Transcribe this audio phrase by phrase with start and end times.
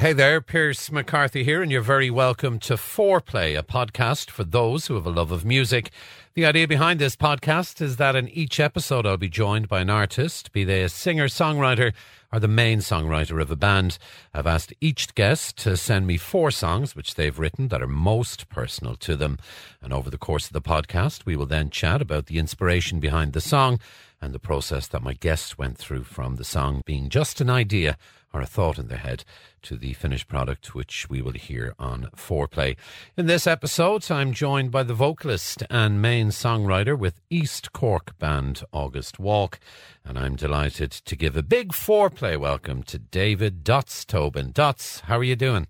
[0.00, 4.86] Hey there, Pierce McCarthy here, and you're very welcome to Foreplay, a podcast for those
[4.86, 5.90] who have a love of music.
[6.32, 9.90] The idea behind this podcast is that in each episode I'll be joined by an
[9.90, 11.92] artist, be they a singer, songwriter,
[12.32, 13.98] or the main songwriter of a band.
[14.32, 18.48] I've asked each guest to send me four songs which they've written that are most
[18.48, 19.36] personal to them.
[19.82, 23.34] And over the course of the podcast, we will then chat about the inspiration behind
[23.34, 23.78] the song
[24.20, 27.96] and the process that my guests went through from the song being just an idea
[28.32, 29.24] or a thought in their head
[29.62, 32.76] to the finished product, which we will hear on Foreplay.
[33.16, 38.62] In this episode, I'm joined by the vocalist and main songwriter with East Cork band
[38.72, 39.58] August Walk,
[40.04, 44.52] and I'm delighted to give a big Foreplay welcome to David Dots Tobin.
[44.52, 45.66] Dots, how are you doing?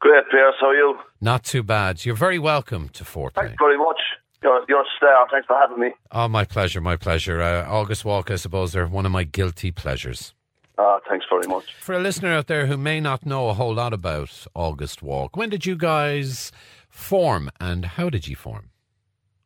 [0.00, 0.54] Great, Pierce.
[0.60, 0.98] How are you?
[1.22, 2.04] Not too bad.
[2.04, 3.46] You're very welcome to Foreplay.
[3.46, 3.98] Thanks very much.
[4.44, 5.26] You're a star.
[5.30, 5.90] Thanks for having me.
[6.12, 7.40] Oh, my pleasure, my pleasure.
[7.40, 10.34] Uh, August Walk, I suppose, they're one of my guilty pleasures.
[10.76, 11.74] Ah, thanks very much.
[11.80, 15.36] For a listener out there who may not know a whole lot about August Walk,
[15.36, 16.52] when did you guys
[16.88, 18.70] form and how did you form?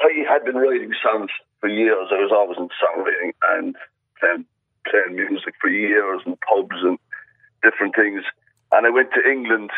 [0.00, 2.08] I had been writing songs for years.
[2.10, 3.76] I was always in songwriting and
[4.18, 4.46] playing,
[4.88, 6.98] playing music for years in pubs and
[7.62, 8.22] different things.
[8.72, 9.70] And I went to England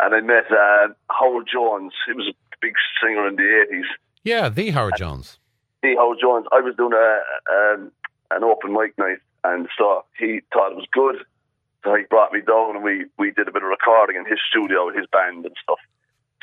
[0.00, 1.92] and I met uh, Howard Jones.
[2.06, 3.88] He was a big singer in the 80s.
[4.24, 5.38] Yeah, the Howard Jones.
[5.82, 6.46] The Howard Jones.
[6.52, 7.92] I was doing a, um,
[8.30, 11.24] an open mic night and so he thought it was good.
[11.84, 14.40] So he brought me down and we, we did a bit of recording in his
[14.50, 15.78] studio with his band and stuff.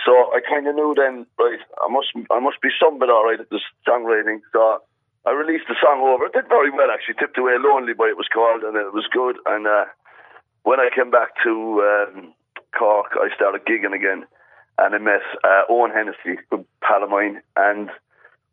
[0.06, 3.26] So I kind of knew then, right, I must I must be some bit all
[3.26, 4.40] right at this songwriting.
[4.54, 4.82] So
[5.26, 6.26] I released the song over.
[6.26, 7.16] It did very well actually.
[7.16, 9.38] Tipped away lonely, but it was called, and it was good.
[9.46, 9.86] And uh,
[10.64, 12.34] when I came back to um,
[12.78, 14.26] Cork, I started gigging again,
[14.78, 17.90] and I met uh, Owen Hennessy, a pal of mine, and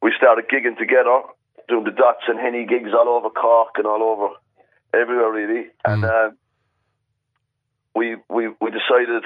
[0.03, 1.23] we started gigging together,
[1.69, 4.35] doing the dots and henny gigs all over Cork and all over
[4.95, 5.69] everywhere really.
[5.85, 6.31] And uh,
[7.95, 9.25] we we we decided,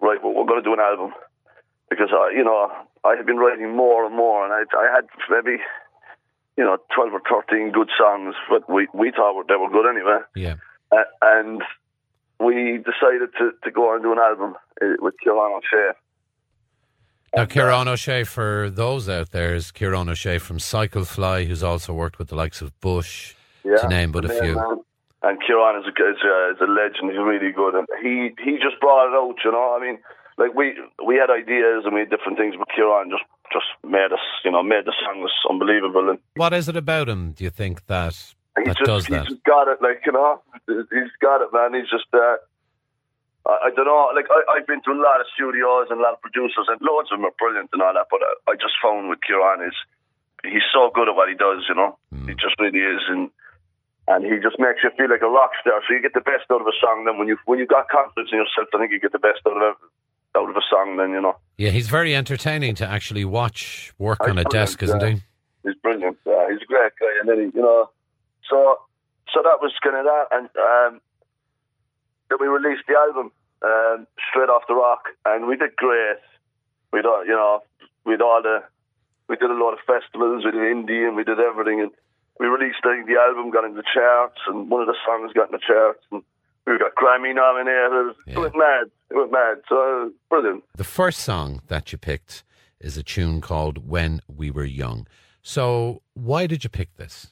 [0.00, 1.12] right, well, we're going to do an album
[1.90, 2.70] because I, you know,
[3.04, 5.62] I had been writing more and more, and I I had maybe.
[6.54, 10.18] You know, twelve or thirteen good songs, but we we thought they were good anyway.
[10.36, 10.56] Yeah.
[10.92, 11.62] Uh, and
[12.38, 15.92] we decided to, to go and do an album uh, with Kieran O'Shea.
[17.34, 22.18] Now, Kieran O'Shea, for those out there, is Kieran O'Shea from Cyclefly, who's also worked
[22.18, 23.34] with the likes of Bush,
[23.64, 24.54] Yeah, to name but a few.
[24.54, 24.80] man.
[25.22, 27.10] And Kieran is a, is, a, is a legend.
[27.10, 29.36] He's really good, and he he just brought it out.
[29.44, 29.98] You know, I mean,
[30.36, 30.74] like we
[31.06, 33.22] we had ideas and we had different things, but Kieran just
[33.52, 37.08] just made us, you know, made the song was unbelievable, and What is it about
[37.08, 38.14] him, do you think, that,
[38.58, 39.28] he that just does that?
[39.28, 39.78] just got it.
[39.80, 41.74] Like you know, he's got it, man.
[41.80, 42.06] He's just.
[42.12, 42.36] Uh,
[43.46, 44.10] I, I don't know.
[44.14, 46.80] Like I, I've been to a lot of studios and a lot of producers, and
[46.80, 48.06] loads of them are brilliant and all that.
[48.10, 49.74] But I, I just found with Kieran is
[50.44, 51.64] he's so good at what he does.
[51.68, 53.30] You know, he just really is, and
[54.08, 55.80] and he just makes you feel like a rock star.
[55.86, 57.04] So you get the best out of a song.
[57.04, 59.40] Then when you when you got confidence in yourself, I think you get the best
[59.46, 59.76] out of
[60.34, 60.96] out of a song.
[60.96, 65.00] Then you know, Yeah, he's very entertaining to actually watch work on a desk, isn't
[65.00, 65.18] yeah.
[65.18, 65.22] he?
[65.64, 66.18] he's brilliant.
[66.26, 67.90] Uh, he's a great guy, and then he, you know,
[68.48, 68.78] so
[69.32, 71.00] so that was kind of that, and um,
[72.32, 76.16] then we released the album um, straight off the rock, and we did great.
[76.92, 77.62] We would you know,
[78.04, 78.64] we would all the
[79.28, 81.90] we did a lot of festivals, we did indie, and we did everything, and
[82.40, 85.48] we released think, the album, got in the charts, and one of the songs got
[85.48, 86.22] in the charts, and
[86.66, 88.16] we got Grammy nominated.
[88.26, 88.34] Yeah.
[88.34, 88.90] It went mad.
[89.10, 89.62] It went mad.
[89.68, 90.64] So brilliant.
[90.76, 92.44] The first song that you picked
[92.80, 95.06] is a tune called When We Were Young.
[95.42, 97.28] So, why did you pick this?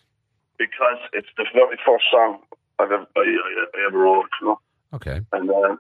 [0.59, 2.41] Because it's the very first song
[2.79, 4.61] I've ever, I, I, I ever wrote, you know.
[4.93, 5.21] Okay.
[5.33, 5.77] And uh,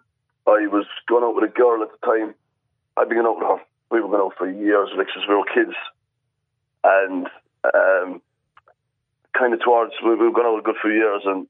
[0.46, 2.34] I was going out with a girl at the time.
[2.96, 3.64] I'd been going out with her.
[3.90, 5.74] We were going out for years, like since we were kids.
[6.84, 7.26] And
[7.64, 8.22] um,
[9.36, 11.22] kind of towards, we we were going out a good few years.
[11.24, 11.46] And,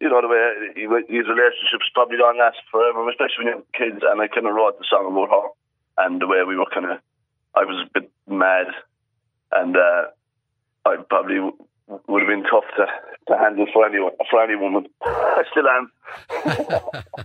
[0.00, 4.04] you know, the way these relationships probably don't last forever, especially when you're kids.
[4.06, 5.48] And I kind of wrote the song about her
[6.04, 6.98] and the way we were kind of,
[7.54, 8.66] I was a bit mad.
[9.52, 10.04] And uh,
[10.86, 11.50] I probably
[12.08, 12.86] would have been tough to,
[13.28, 14.86] to handle for anyone, for any woman.
[15.02, 15.90] I still am.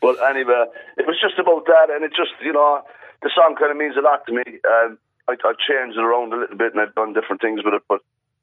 [0.00, 0.66] But anyway,
[0.98, 2.82] it was just about that, and it just, you know,
[3.22, 4.44] the song kind of means a lot to me.
[4.68, 7.72] Um, I, I've changed it around a little bit, and I've done different things with
[7.72, 7.80] it.
[7.88, 8.00] But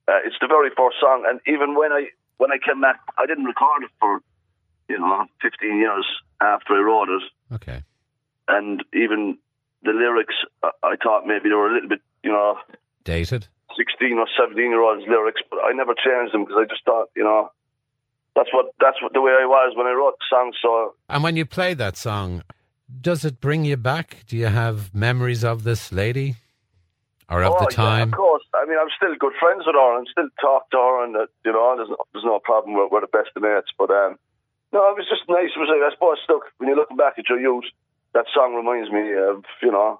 [0.08, 2.08] uh, it's the very first song, and even when I
[2.38, 4.22] when I came back, I didn't record it for,
[4.90, 6.08] you know, 15 years
[6.42, 7.22] after I wrote it,
[7.54, 7.84] Okay.
[8.48, 9.38] and even
[9.84, 12.58] the lyrics, I, I thought maybe they were a little bit, you know,
[13.04, 13.48] Dated?
[13.78, 17.10] 16 or 17 year olds lyrics, but I never changed them because I just thought,
[17.16, 17.52] you know,
[18.36, 20.54] that's what that's what the way I was when I wrote the song.
[20.62, 22.44] So And when you play that song,
[23.02, 24.24] does it bring you back?
[24.28, 26.36] Do you have memories of this lady
[27.30, 28.10] or of Oh, the yeah, time?
[28.14, 28.44] of course.
[28.54, 31.26] I mean, I'm still good friends with her, and still talk to her, and uh,
[31.46, 32.74] you know, there's no, there's no problem.
[32.76, 33.72] We're, we're the best of mates.
[33.78, 34.20] But um,
[34.74, 35.52] No, it was just nice.
[35.56, 37.66] It was like, I suppose, look, when you're looking back at your youth,
[38.14, 40.00] that song reminds me of, you know,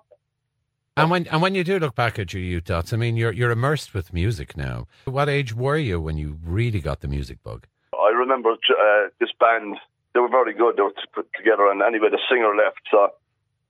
[0.98, 3.32] And when and when you do look back at your youth dots, I mean, you're
[3.32, 4.88] you're immersed with music now.
[5.06, 7.66] What age were you when you really got the music bug?
[7.98, 9.78] I remember uh, this band,
[10.14, 10.76] they were very good.
[10.78, 12.82] They were put together, and anyway, the singer left.
[12.92, 13.14] So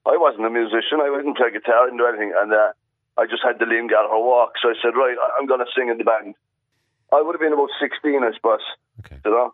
[0.05, 0.97] I wasn't a musician.
[1.01, 2.33] I didn't play guitar, I didn't do anything.
[2.33, 2.73] And uh,
[3.17, 4.53] I just had the Liam Gallagher walk.
[4.61, 6.33] So I said, right, I'm going to sing in the band.
[7.13, 8.65] I would have been about 16, I suppose.
[9.05, 9.19] Okay.
[9.23, 9.53] You know?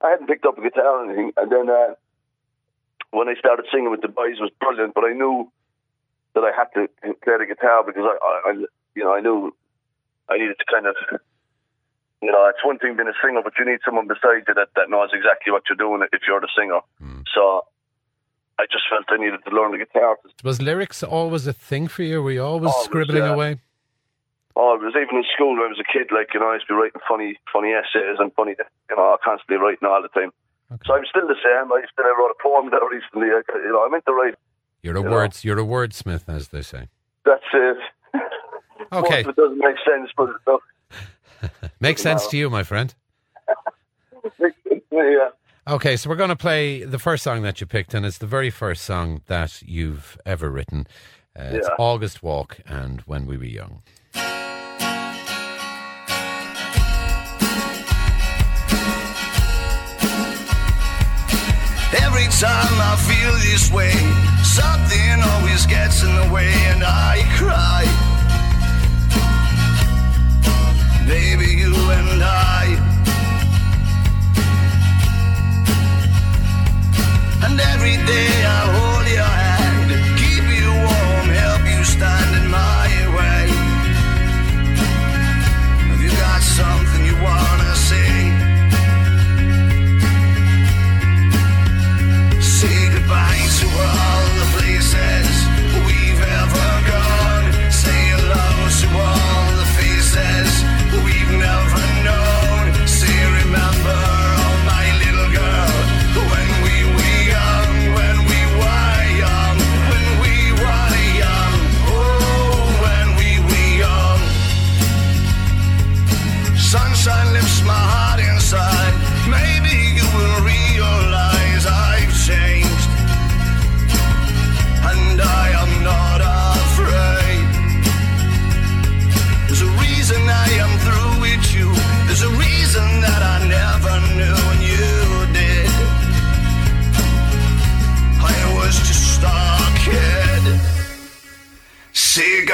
[0.00, 1.32] I hadn't picked up a guitar or anything.
[1.36, 1.94] And then uh,
[3.10, 4.94] when I started singing with the boys, it was brilliant.
[4.94, 5.50] But I knew
[6.36, 6.88] that I had to
[7.24, 8.52] play the guitar because I, I, I
[8.94, 9.56] you know, I knew
[10.28, 10.96] I needed to kind of
[12.22, 14.68] you know, it's one thing being a singer, but you need someone beside you that,
[14.76, 16.80] that knows exactly what you're doing if you're the singer.
[16.98, 17.20] Hmm.
[17.34, 17.64] So
[18.58, 20.16] I just felt I needed to learn the guitar.
[20.42, 22.22] Was lyrics always a thing for you?
[22.22, 23.34] Were you always Always, scribbling yeah.
[23.34, 23.60] away?
[24.56, 26.54] Oh, it was even in school when I was a kid, like, you know, I
[26.54, 30.00] used to be writing funny, funny essays and funny, you know, I constantly writing all
[30.00, 30.32] the time.
[30.84, 31.70] So I'm still the same.
[31.70, 33.28] I still I wrote a poem there recently.
[33.30, 34.34] I, you know, I meant to write.
[34.86, 35.10] You're a You know.
[35.10, 35.44] words.
[35.44, 36.86] You're a wordsmith, as they say.
[37.24, 37.76] That's it.
[38.92, 40.62] Okay, it doesn't make sense, but look,
[41.80, 42.94] makes sense to you, my friend.
[44.92, 45.28] yeah.
[45.68, 48.26] Okay, so we're going to play the first song that you picked, and it's the
[48.28, 50.86] very first song that you've ever written.
[51.36, 51.74] Uh, It's Yeah.
[51.78, 53.82] August Walk and When We Were Young.
[61.94, 63.92] Every time I feel this way,
[64.42, 67.84] something always gets in the way and I cry.
[71.06, 72.64] Baby, you and I.
[77.44, 78.95] And every day I hold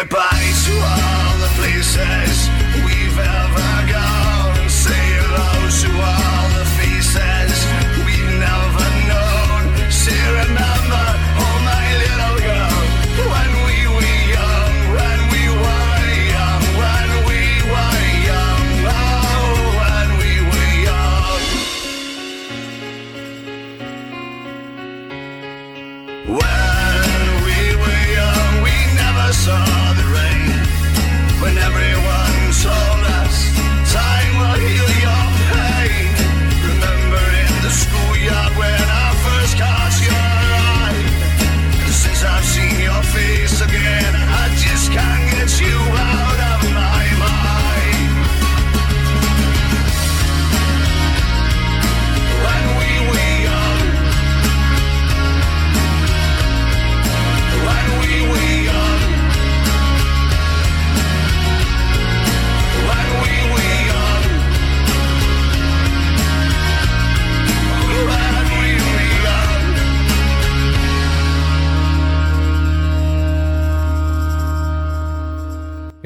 [0.03, 0.32] goodbye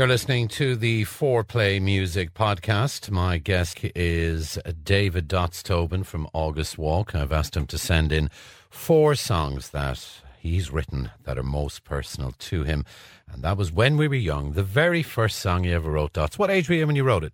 [0.06, 3.10] You're listening to the Foreplay Music Podcast.
[3.10, 7.16] My guest is David Dots Tobin from August Walk.
[7.16, 8.30] I've asked him to send in
[8.70, 12.84] four songs that he's written that are most personal to him.
[13.28, 16.38] And that was When We Were Young, the very first song you ever wrote, Dots.
[16.38, 17.32] What age were you when you wrote it?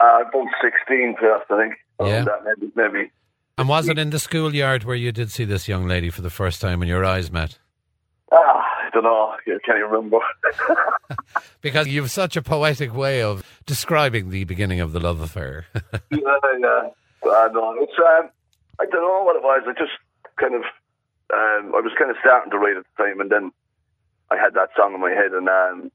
[0.00, 1.74] Uh, about 16 first, I think.
[2.02, 2.24] Yeah.
[2.44, 3.12] Maybe, maybe.
[3.56, 6.30] And was it in the schoolyard where you did see this young lady for the
[6.30, 7.60] first time and your eyes met?
[8.32, 8.57] Ah,
[8.92, 9.34] don't know.
[9.34, 10.18] I can't even remember.
[11.60, 15.66] Because you've such a poetic way of describing the beginning of the love affair.
[15.74, 16.88] yeah, yeah.
[17.24, 17.74] I know.
[17.80, 18.30] It's, um,
[18.80, 19.62] I don't know what it was.
[19.66, 19.92] I just
[20.38, 20.62] kind of,
[21.34, 23.50] um, I was kind of starting to write at the time, and then
[24.30, 25.92] I had that song in my head, and um, it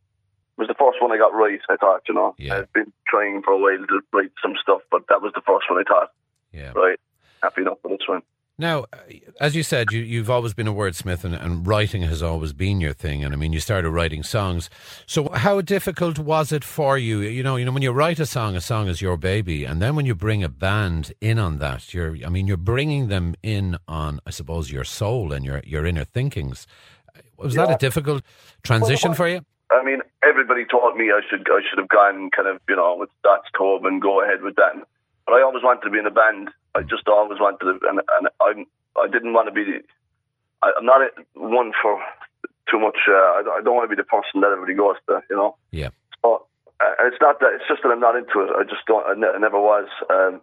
[0.57, 1.59] was the first one I got right.
[1.69, 2.57] I thought, you know, Yeah.
[2.57, 5.69] I'd been trying for a while to write some stuff, but that was the first
[5.69, 6.11] one I thought,
[6.51, 6.73] yeah.
[6.75, 6.99] right.
[7.41, 8.21] happy enough, but it's fine.
[8.59, 8.97] Now, uh,
[9.41, 12.79] as you said, you, you've always been a wordsmith and, and writing has always been
[12.79, 13.23] your thing.
[13.23, 14.69] And I mean, you started writing songs.
[15.07, 17.21] So how difficult was it for you?
[17.21, 19.65] You know, you know, when you write a song, a song is your baby.
[19.65, 23.07] And then when you bring a band in on that, you're, I mean, you're bringing
[23.07, 26.67] them in on, I suppose, your soul and your, your inner thinkings.
[27.37, 27.65] Was Yeah.
[27.65, 28.23] that a difficult
[28.61, 29.41] transition Well, for you?
[29.71, 32.95] I mean, everybody told me I should I should have gone kind of you know
[32.95, 34.73] with that's Cove and go ahead with that.
[35.25, 36.49] But I always wanted to be in a band.
[36.75, 38.65] I just always wanted to, and and I
[38.99, 39.81] I didn't want to be.
[40.61, 41.01] I, I'm not
[41.35, 42.01] one for
[42.69, 42.97] too much.
[43.07, 45.21] Uh, I, I don't want to be the person that everybody goes to.
[45.29, 45.55] You know.
[45.71, 45.89] Yeah.
[46.21, 46.45] So
[46.79, 47.53] uh, it's not that.
[47.55, 48.51] It's just that I'm not into it.
[48.57, 49.05] I just don't.
[49.05, 49.87] I, ne- I never was.
[50.09, 50.41] Um,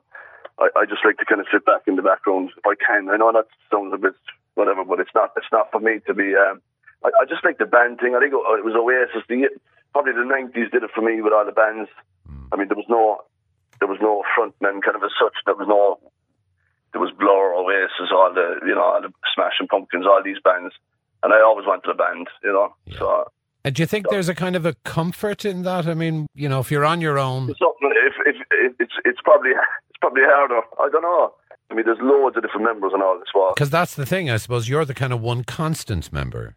[0.58, 3.08] I, I just like to kind of sit back in the background if I can.
[3.10, 4.14] I know that sounds a bit
[4.54, 5.32] whatever, but it's not.
[5.36, 6.36] It's not for me to be.
[6.36, 6.60] Um,
[7.02, 8.14] I, I just like the band thing.
[8.14, 9.26] I think it was Oasis.
[9.28, 9.48] The
[9.92, 11.90] probably the nineties did it for me with all the bands.
[12.52, 13.22] I mean, there was no,
[13.78, 15.34] there was no frontman kind of as such.
[15.46, 15.98] There was no,
[16.92, 20.74] there was Blur, Oasis, all the you know, all the Smashing Pumpkins, all these bands,
[21.22, 22.26] and I always wanted a band.
[22.42, 22.98] You know, Yeah.
[22.98, 23.24] so
[23.64, 25.86] And do you think there's a kind of a comfort in that?
[25.86, 27.92] I mean, you know, if you're on your own, it's something.
[28.08, 30.60] If, if, if it's it's probably it's probably harder.
[30.80, 31.34] I don't know.
[31.70, 33.28] I mean, there's loads of different members and all this.
[33.32, 34.68] Well, Because that's the thing, I suppose.
[34.68, 36.56] You're the kind of one constant member.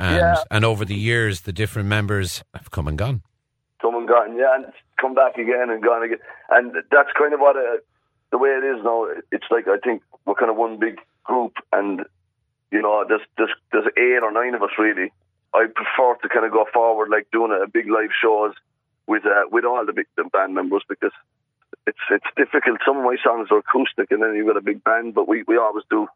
[0.00, 0.36] And, Yeah.
[0.50, 3.22] and over the years, the different members have come and gone.
[3.80, 6.18] come and gone, yeah, and come back again and gone again.
[6.50, 7.76] And that's kind of what uh,
[8.32, 9.06] the way it is now.
[9.30, 12.00] It's like I think we're kind of one big group, and
[12.72, 15.12] you know, there's there's there's eight or nine of us really.
[15.54, 18.54] I prefer to kind of go forward like doing a big live shows
[19.06, 21.12] with uh, with all the big the band members because
[21.86, 22.80] it's it's difficult.
[22.84, 25.44] Some of my songs are acoustic, and then you've got a big band, but we
[25.46, 26.08] we always do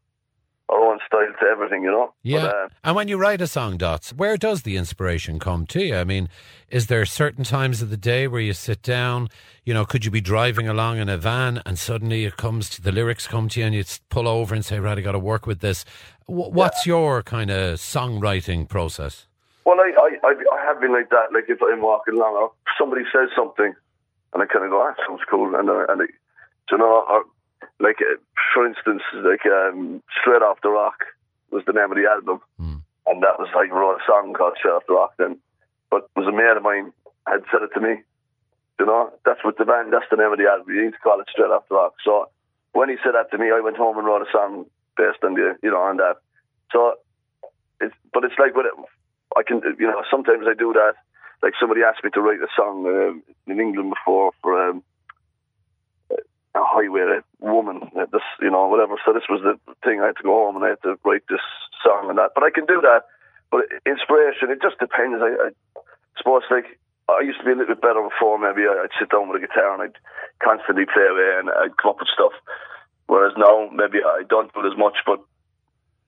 [0.69, 2.13] our own style to everything, you know.
[2.23, 2.43] Yeah.
[2.43, 5.85] But, uh, and when you write a song, Dots, where does the inspiration come to
[5.85, 5.97] you?
[5.97, 6.29] I mean,
[6.71, 9.29] is there certain times of the day where you sit down?
[9.65, 12.83] You know, could you be driving along in a van and suddenly it comes to
[12.83, 15.19] the lyrics come to you and you pull over and say, right, I got to
[15.19, 15.85] work with this.
[16.27, 19.27] Wh- What's your kind of songwriting process?
[19.65, 19.91] Well, I,
[20.23, 21.33] I, I, have been like that.
[21.35, 23.75] Like if I'm walking along, or somebody says something,
[24.33, 26.11] and I kind of go, "That sounds cool," and uh, and it,
[26.71, 27.05] you know,
[27.80, 28.16] like uh,
[28.54, 31.04] for instance, like um, "Straight Off the Rock"
[31.50, 32.76] was the name of the album, Hmm.
[33.06, 35.38] and that was like wrote a song called "Straight Off the Rock." Then,
[35.90, 36.92] but it was a mate of mine
[37.26, 38.02] had said it to me.
[38.78, 39.92] You know, that's what the band.
[39.92, 40.75] That's the name of the album.
[40.75, 42.28] You need to call it "Straight Off the Rock." So
[42.73, 44.66] when he said that to me, I went home and wrote a song
[44.97, 46.16] based on the, you know, on that.
[46.73, 46.95] So
[47.80, 48.73] it's, but it's like what it,
[49.37, 50.95] I can, you know, sometimes I do that.
[51.42, 54.83] Like somebody asked me to write a song um, in England before for um,
[56.57, 58.97] a highway woman, this, you know, whatever.
[59.05, 60.01] So this was the thing.
[60.01, 61.45] I had to go home and I had to write this
[61.85, 62.33] song and that.
[62.35, 63.07] But I can do that.
[63.53, 65.23] But inspiration, it just depends.
[65.23, 65.49] I, I
[66.19, 68.41] suppose, like, I used to be a little bit better before.
[68.41, 69.99] Maybe I'd sit down with a guitar and I'd
[70.43, 72.35] constantly play away and I'd come up with stuff.
[73.07, 75.23] Whereas now, maybe I don't do it as much, but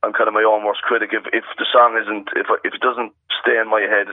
[0.03, 1.11] I'm kind of my own worst critic.
[1.13, 4.11] If if the song isn't, if if it doesn't stay in my head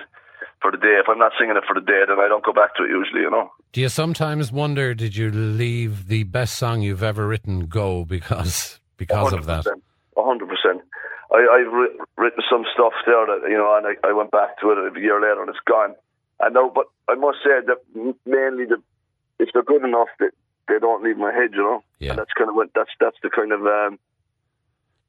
[0.66, 2.52] for the day, if I'm not singing it for the day, then I don't go
[2.52, 3.22] back to it usually.
[3.22, 3.52] You know.
[3.72, 8.80] Do you sometimes wonder, did you leave the best song you've ever written go because
[8.98, 9.68] because of that?
[10.18, 10.82] A hundred percent.
[11.32, 14.60] I, I've writ- written some stuff there that you know, and I, I went back
[14.62, 15.94] to it a year later, and it's gone.
[16.42, 17.80] I know, but I must say that
[18.26, 18.82] mainly the
[19.38, 20.32] if they're good enough, that
[20.68, 21.52] they don't leave my head.
[21.54, 22.12] You know, Yeah.
[22.12, 24.00] and that's kind of what that's that's the kind of um,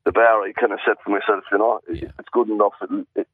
[0.04, 1.44] the bar I kind of set for myself.
[1.50, 2.12] You know, Yeah.
[2.18, 3.28] it's good enough, it'll, it,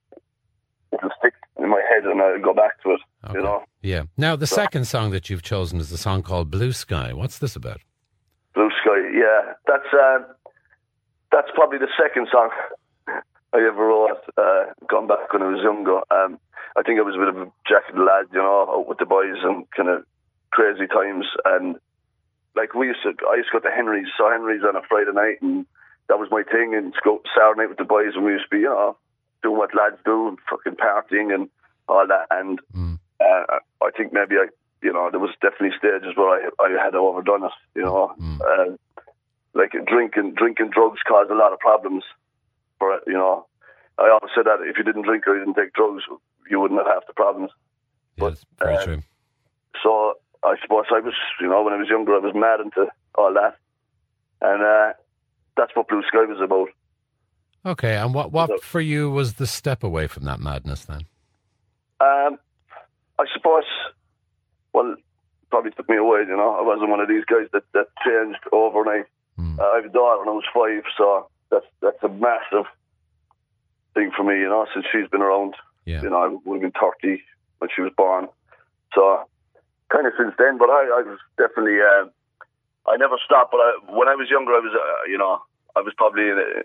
[0.92, 3.00] it'll stick in my head, and I'll go back to it.
[3.24, 3.38] Okay.
[3.38, 4.02] You know, Yeah.
[4.16, 7.12] Now, the second song that you've chosen is the song called Blue Sky.
[7.12, 7.80] What's this about?
[8.54, 9.00] Blue Sky.
[9.14, 10.26] Yeah, that's um,
[11.30, 12.50] that's probably the second song
[13.08, 14.18] I ever wrote.
[14.36, 15.98] Uh, gone back when I was younger.
[16.10, 16.38] Um,
[16.76, 19.06] I think I was a bit of a jacket lad, you know, out with the
[19.06, 20.04] boys and kind of
[20.50, 21.26] crazy times.
[21.44, 21.76] And
[22.56, 24.08] like we used to, I used to go to Henry's.
[24.16, 25.66] So Henry's on a Friday night, and
[26.08, 26.74] that was my thing.
[26.74, 28.96] And go Saturday night with the boys, and we used to be, you know,
[29.42, 31.48] doing what lads do, and fucking partying and
[31.88, 32.26] all that.
[32.30, 32.98] And Mm.
[33.20, 34.46] uh, I think maybe I,
[34.82, 38.14] you know, there was definitely stages where I I had overdone it, you know.
[38.20, 38.40] Mm.
[38.40, 38.76] Uh,
[39.54, 42.04] like drinking, drinking drugs caused a lot of problems.
[42.78, 43.46] For you know,
[43.98, 46.04] I always said that if you didn't drink or you didn't take drugs,
[46.48, 47.50] you wouldn't have half the problems.
[48.16, 49.02] Yeah, that's very uh, true.
[49.82, 52.90] So I suppose I was, you know, when I was younger, I was mad into
[53.14, 53.56] all that,
[54.40, 54.92] and uh,
[55.56, 56.68] that's what Blue Sky was about.
[57.64, 61.06] Okay, and what, what for you was the step away from that madness then?
[62.00, 62.38] Um,
[63.18, 63.64] I suppose,
[64.72, 64.96] well,
[65.50, 66.20] probably took me away.
[66.20, 69.06] You know, I wasn't one of these guys that that changed overnight.
[69.38, 69.58] Mm.
[69.58, 72.66] Uh, I have a daughter when I was five, so that's that's a massive
[73.94, 74.40] thing for me.
[74.40, 75.54] You know, since she's been around.
[75.84, 76.02] Yeah.
[76.02, 77.22] You know, I would have been thirty
[77.58, 78.28] when she was born.
[78.94, 79.22] So
[79.88, 82.06] kind of since then, but I, I was definitely uh,
[82.90, 83.52] I never stopped.
[83.52, 85.42] But I, when I was younger, I was, uh, you know,
[85.76, 86.62] I was probably uh,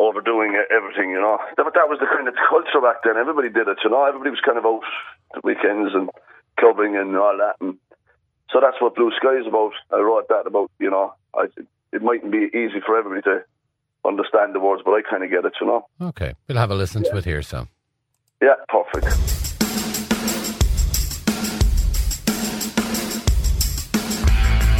[0.00, 1.38] overdoing everything, you know.
[1.56, 3.20] But that was the kind of culture back then.
[3.20, 4.04] Everybody did it, you know.
[4.08, 4.80] Everybody was kind of out
[5.34, 6.08] the weekends and
[6.58, 7.60] clubbing and all that.
[7.60, 7.76] And
[8.50, 9.72] so that's what Blue Sky is about.
[9.92, 11.46] I wrote that about, you know, I,
[11.92, 13.44] it mightn't be easy for everybody to
[14.04, 15.86] understand the words, but I kind of get it, you know.
[16.00, 17.68] Okay, we'll have a listen to it here, so.
[18.40, 19.06] Yeah, perfect.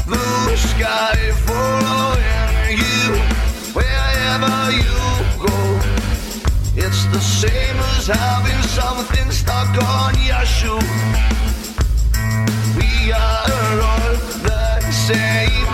[0.07, 2.20] blue sky following you
[4.31, 4.95] wherever you
[5.45, 5.57] go.
[6.77, 10.79] It's the same as having something stuck on your shoe.
[12.77, 14.15] We are all
[14.47, 15.67] the same.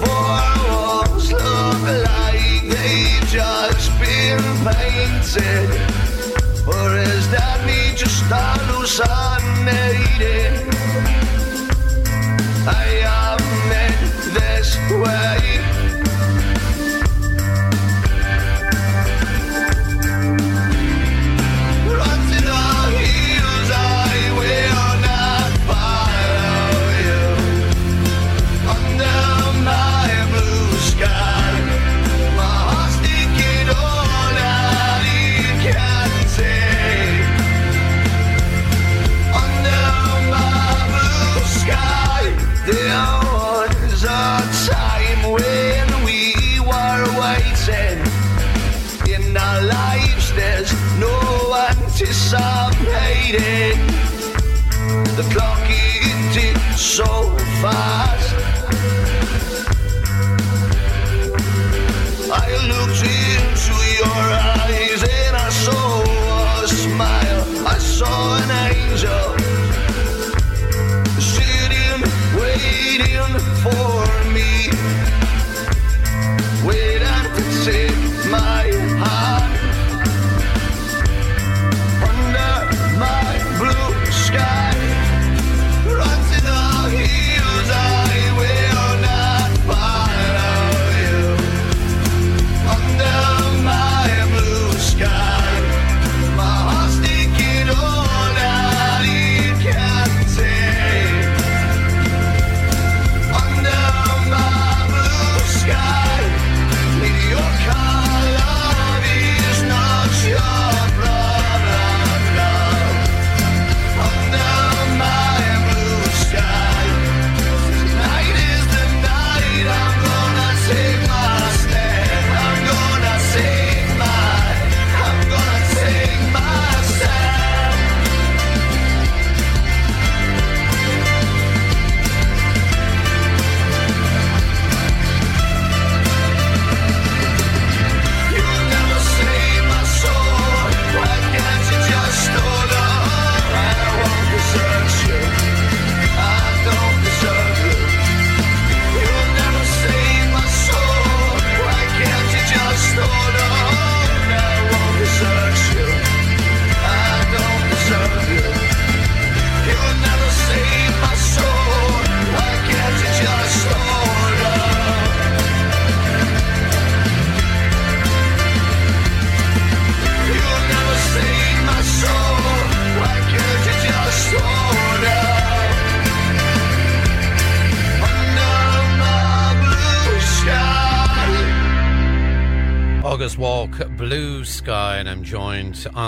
[0.00, 0.40] Four
[0.70, 5.68] walls look like they just been painted.
[6.66, 10.54] Or is that me just hallucinating?
[12.70, 13.38] I am
[13.70, 15.77] meant this way.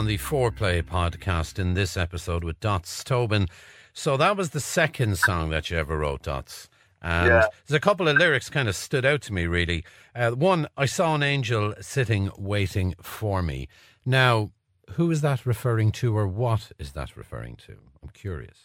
[0.00, 3.46] On the Foreplay podcast in this episode with Dots Tobin.
[3.92, 6.70] So that was the second song that you ever wrote, Dots.
[7.02, 7.46] And Yeah.
[7.66, 9.84] there's a couple of lyrics kind of stood out to me, really.
[10.14, 13.68] Uh, one, I saw an angel sitting waiting for me.
[14.06, 14.52] Now,
[14.92, 17.76] who is that referring to, or what is that referring to?
[18.02, 18.56] I'm curious.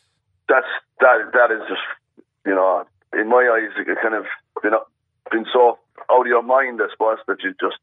[0.47, 0.65] that's
[1.01, 1.81] that that is just
[2.45, 4.23] you know in my eyes it kind of
[4.63, 4.83] you know
[5.31, 7.75] been so out of your mind I suppose that you just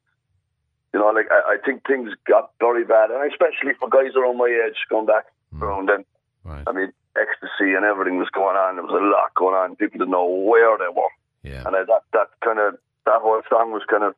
[0.92, 4.38] you know like I, I think things got very bad and especially for guys around
[4.38, 5.62] my age going back mm.
[5.62, 6.04] around then
[6.44, 6.64] Right.
[6.66, 9.98] I mean ecstasy and everything was going on there was a lot going on people
[9.98, 11.62] didn't know where they were Yeah.
[11.66, 14.14] and I, that that kind of that whole song was kind of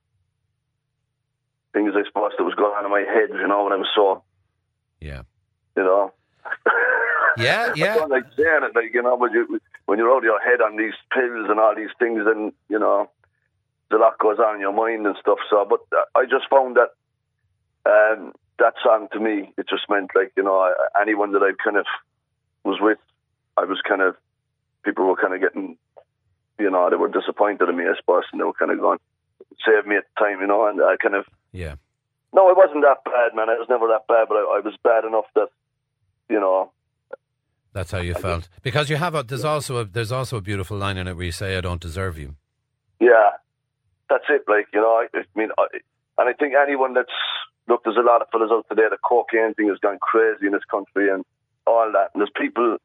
[1.72, 3.90] things I suppose that was going on in my head you know when I was
[3.94, 4.22] so
[5.00, 5.22] Yeah.
[5.76, 6.12] you know
[7.36, 7.94] Yeah, yeah.
[7.94, 10.40] I don't like saying it, like you know, but you, when you're out of your
[10.40, 13.10] head on these pills and all these things, then you know,
[13.94, 15.38] a lot goes on in your mind and stuff.
[15.48, 15.80] So, but
[16.14, 16.90] I just found that
[17.86, 21.76] um, that song to me, it just meant like you know, anyone that I've kind
[21.76, 21.86] of
[22.64, 22.98] was with,
[23.56, 24.16] I was kind of
[24.84, 25.76] people were kind of getting,
[26.58, 28.98] you know, they were disappointed in me, I suppose, and they were kind of going,
[29.64, 31.76] save me at the time, you know, and I kind of Yeah.
[32.32, 33.48] no, it wasn't that bad, man.
[33.48, 35.48] It was never that bad, but I, I was bad enough that,
[36.28, 36.70] you know,
[37.72, 38.48] That's how you felt.
[38.62, 41.24] Because you have a there's also a there's also a beautiful line in it where
[41.26, 42.36] you say I don't deserve you.
[43.00, 43.30] yeah,
[44.08, 44.44] that's it.
[44.48, 45.66] Like, you know, I, I mean, I,
[46.18, 47.12] and I think anyone that's,
[47.68, 50.52] look, there's a lot of fellas out there, the cocaine thing has gone crazy in
[50.52, 51.24] this country and
[51.66, 52.10] all that.
[52.14, 52.76] And there's people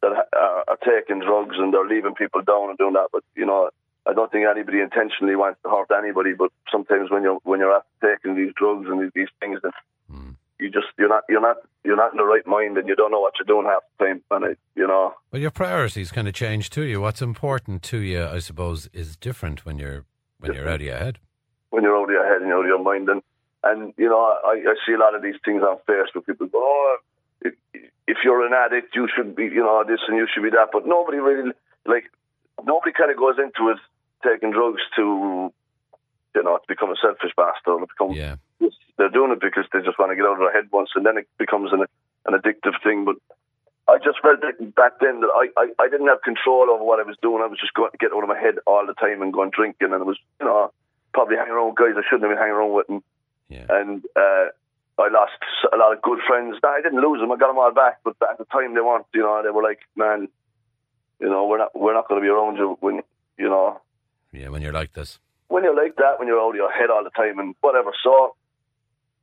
[0.00, 3.08] that are, are taking drugs and they're leaving people down and doing that.
[3.12, 3.70] But, you know,
[4.06, 6.32] I don't think anybody intentionally wants to hurt anybody.
[6.32, 9.72] But sometimes when you're, when you're after taking these drugs and these, these things, then
[10.10, 10.30] hmm.
[10.58, 13.12] you just, you're not, you're not, you're not in the right mind and you don't
[13.12, 14.22] know what you're doing half the time.
[14.32, 17.00] And, I, you know, Well, your priorities kind of change to you.
[17.00, 20.06] What's important to you, I suppose, is different when you're
[20.42, 21.18] when you're out of your head.
[21.70, 23.08] when you're out of your head and you're out of your mind.
[23.08, 23.22] And,
[23.64, 26.26] and you know, I, I see a lot of these things on Facebook.
[26.26, 26.96] People go, oh,
[27.40, 27.54] if,
[28.06, 30.68] if you're an addict, you should be, you know, this and you should be that.
[30.72, 31.52] But nobody really,
[31.86, 32.04] like,
[32.62, 33.78] nobody kind of goes into it
[34.22, 35.50] taking drugs to,
[36.34, 38.12] you know, to become a selfish bastard or become.
[38.12, 38.36] Yeah.
[38.98, 41.04] They're doing it because they just want to get out of their head once, and
[41.04, 41.80] then it becomes an,
[42.26, 43.04] an addictive thing.
[43.04, 43.16] But
[43.88, 47.00] I just felt that back then that I, I, I didn't have control over what
[47.00, 47.42] I was doing.
[47.42, 49.50] I was just going to get out of my head all the time and going
[49.50, 50.72] drinking, and it was, you know,
[51.12, 52.88] probably hanging around with guys I shouldn't have been hanging around with.
[52.88, 53.02] And,
[53.48, 53.66] Yeah.
[53.68, 54.46] and uh,
[55.02, 55.42] I lost
[55.72, 56.56] a lot of good friends.
[56.62, 57.32] I didn't lose them.
[57.32, 59.06] I got them all back, but at the time they weren't.
[59.12, 60.28] You know, they were like, man,
[61.20, 63.02] you know, we're not we're not going to be around you when
[63.36, 63.80] you know
[64.32, 65.18] Yeah, when you're like this.
[65.48, 67.90] when you're like that, when you're out of your head all the time and whatever.
[68.02, 68.36] So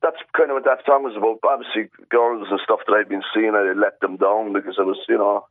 [0.01, 1.39] that's kind of what that song was about.
[1.43, 4.97] Obviously, girls and stuff that I'd been seeing, I let them down because I was,
[5.09, 5.45] you know,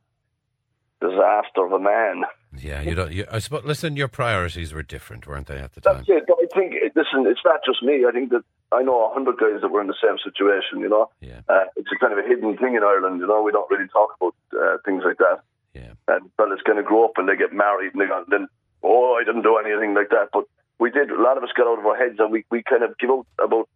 [1.01, 2.23] disaster of a man.
[2.57, 3.11] Yeah, you don't.
[3.11, 3.63] You, I suppose.
[3.63, 5.97] Listen, your priorities were different, weren't they, at the time?
[5.97, 6.23] That's it.
[6.27, 8.05] But I think, listen, it's not just me.
[8.07, 10.79] I think that I know a hundred guys that were in the same situation.
[10.79, 13.19] You know, Yeah, uh, it's a kind of a hidden thing in Ireland.
[13.19, 15.41] You know, we don't really talk about uh, things like that.
[15.75, 18.47] yeah, and fellas kind of grow up and they get married and they go, then,
[18.81, 20.29] oh, I didn't do anything like that.
[20.33, 20.45] But
[20.79, 21.11] we did.
[21.11, 23.11] A lot of us got out of our heads and we, we kind of give
[23.11, 23.69] out about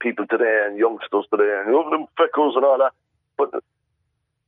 [0.00, 2.92] people today and youngsters today and oh, them fickles and all that.
[3.36, 3.62] But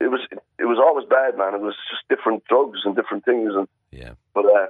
[0.01, 0.21] it was
[0.59, 1.55] it was always bad, man.
[1.55, 3.53] It was just different drugs and different things.
[3.55, 4.13] And yeah.
[4.35, 4.67] but uh,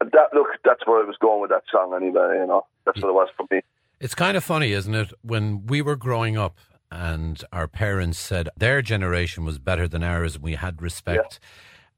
[0.00, 1.94] that look, that's where I was going with that song.
[1.94, 3.62] Anyway, you know, that's what it was for me.
[4.00, 5.12] It's kind of funny, isn't it?
[5.22, 6.58] When we were growing up
[6.90, 11.40] and our parents said their generation was better than ours and we had respect.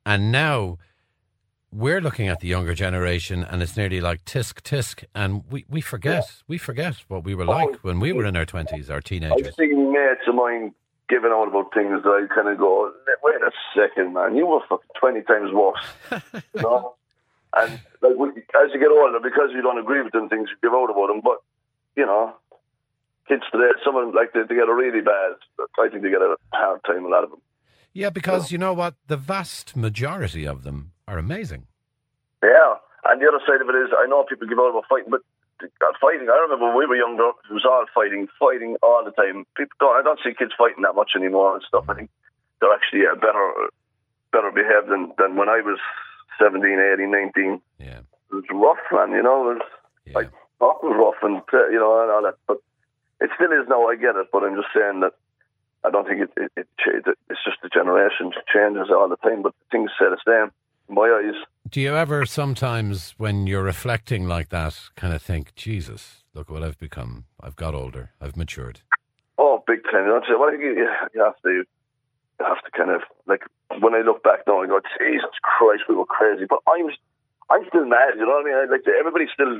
[0.05, 0.79] And now
[1.77, 5.81] we're looking at the younger generation and it's nearly like tisk tisk and we, we
[5.81, 8.97] forget we forget what we were oh, like when we were in our twenties, our
[8.97, 9.55] I've teenagers.
[9.57, 10.75] seen mates of mine
[11.09, 14.61] giving out about things that I kind of go, wait a second, man, you were
[14.69, 15.85] fucking 20 times worse.
[16.55, 16.95] you know?
[17.57, 20.75] And like, as you get older, because you don't agree with them things, you give
[20.75, 21.21] out about them.
[21.23, 21.39] But,
[21.97, 22.35] you know,
[23.29, 25.37] kids today, some of them, like, they, they get a really bad,
[25.79, 27.41] I think they get a hard time, a lot of them.
[27.93, 28.95] Yeah, because you know what?
[29.07, 31.67] The vast majority of them are amazing.
[32.43, 32.77] Yeah.
[33.05, 35.23] And the other side of it is, I know people give out about fighting, but
[35.63, 39.13] uh, fighting, I remember when we were younger, it was all fighting, fighting all the
[39.13, 39.47] time.
[39.57, 41.87] People don't, I don't see kids fighting that much anymore and stuff.
[41.89, 42.11] I think
[42.61, 43.47] they're actually uh, better,
[44.33, 45.79] better behaved than, than when I was
[46.43, 47.63] 17, 18, 19.
[47.79, 49.69] Yeah, It was rough, man, you know, it was,
[50.05, 50.13] yeah.
[50.15, 52.37] like, talk was rough and, uh, you know, and all that.
[52.51, 52.59] But
[53.21, 55.15] it still is now, I get it, but I'm just saying that
[55.87, 59.55] I don't think it, it, it, it's just the generation changes all the time, but
[59.71, 60.51] things set the same.
[60.89, 61.35] My eyes,
[61.69, 66.63] Do you ever sometimes, when you're reflecting like that, kind of think, Jesus, look what
[66.63, 67.25] I've become.
[67.41, 68.11] I've got older.
[68.21, 68.81] I've matured.
[69.39, 70.07] Oh, big time.
[70.07, 71.65] You know, well, I think you, you have to, you
[72.41, 73.43] have to kind of like
[73.81, 76.45] when I look back now, I go, Jesus Christ, we were crazy.
[76.49, 76.87] But I'm,
[77.51, 78.15] I'm still mad.
[78.17, 78.55] You know what I mean?
[78.57, 79.59] I, like everybody's still,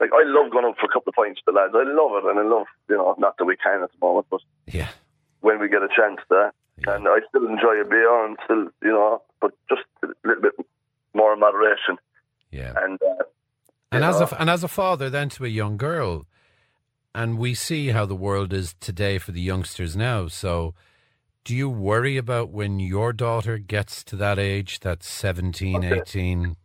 [0.00, 1.74] like I love going out for a couple of pints with the lads.
[1.76, 4.26] I love it, and I love, you know, not that we can at the moment,
[4.30, 4.88] but Yeah.
[5.40, 6.52] when we get a chance there,
[6.84, 6.96] Yeah.
[6.96, 10.52] and I still enjoy a beer and still, you know, but just a little bit
[11.14, 11.96] more moderation.
[12.50, 12.74] Yeah.
[12.76, 13.24] And uh,
[13.92, 16.26] And as know, a and as a father, then to a young girl,
[17.14, 20.28] and we see how the world is today for the youngsters now.
[20.28, 20.74] So,
[21.44, 26.56] do you worry about when your daughter gets to that age, that's 17, 18?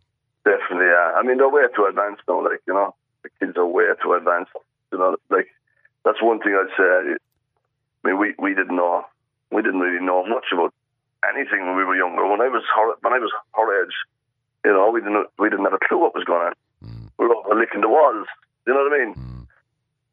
[0.44, 1.12] Definitely, yeah.
[1.16, 2.44] I mean, they're way too advanced now.
[2.44, 4.52] Like you know, the kids are way too advanced.
[4.92, 5.48] You know, like
[6.04, 7.16] that's one thing I'd say.
[8.04, 9.04] I mean, we we didn't know,
[9.52, 10.72] we didn't really know much about
[11.28, 12.26] anything when we were younger.
[12.26, 13.94] When I was her, when I was her age,
[14.64, 16.54] you know, we didn't we didn't have a clue what was going on.
[16.84, 18.26] Mm, We were all licking the walls.
[18.66, 19.14] You know what I mean?
[19.14, 19.46] mm.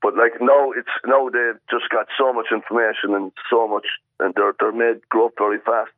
[0.02, 3.88] But like now, it's now they've just got so much information and so much,
[4.20, 5.92] and they're they're made grow up very fast.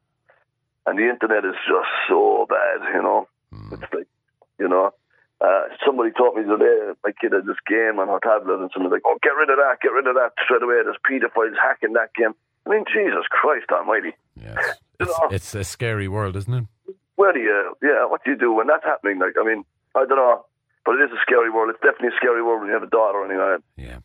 [0.86, 3.28] And the internet is just so bad, you know.
[3.72, 4.08] It's like,
[4.58, 4.90] you know,
[5.40, 7.00] uh, somebody taught me the other day.
[7.06, 9.58] My kid had this game on her tablet, and somebody's like, "Oh, get rid of
[9.62, 12.34] that, get rid of that straight away." There's pedophiles hacking that game.
[12.66, 16.66] I mean, Jesus Christ Almighty, Yeah, it's, it's, it's a scary world, isn't it?
[17.16, 19.20] where do you, yeah, what do you do when that's happening?
[19.20, 19.64] Like, I mean,
[19.96, 20.46] I don't know,
[20.86, 21.70] but it is a scary world.
[21.70, 23.58] It's definitely a scary world when you have a daughter anyway.
[23.78, 24.00] Yeah.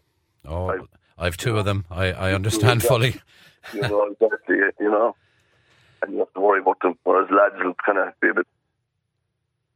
[0.44, 0.78] Oh, I,
[1.26, 1.86] I've two of them.
[1.90, 3.14] I, I understand fully.
[3.72, 5.16] you know, exactly, you know,
[6.02, 6.98] and you have to worry about them.
[7.04, 8.46] Whereas lads will kind of be a bit,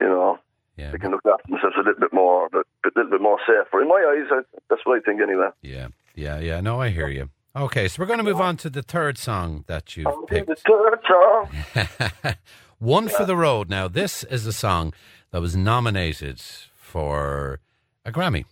[0.03, 0.38] you know,
[0.77, 0.90] Yeah.
[0.90, 3.81] they can look after themselves a little bit more, but a little bit more safer.
[3.81, 5.49] In my eyes, I, that's what I think anyway.
[5.62, 5.88] Yeah.
[6.14, 6.38] Yeah.
[6.40, 6.61] Yeah.
[6.61, 7.31] No, I hear you.
[7.55, 10.61] Okay, so we're going to move on to the third song that you've The picked.
[10.67, 12.35] third song.
[12.79, 13.69] One for the Road.
[13.69, 14.95] Now, this is a song
[15.33, 16.41] that was nominated
[16.77, 17.59] for
[18.05, 18.45] a Grammy.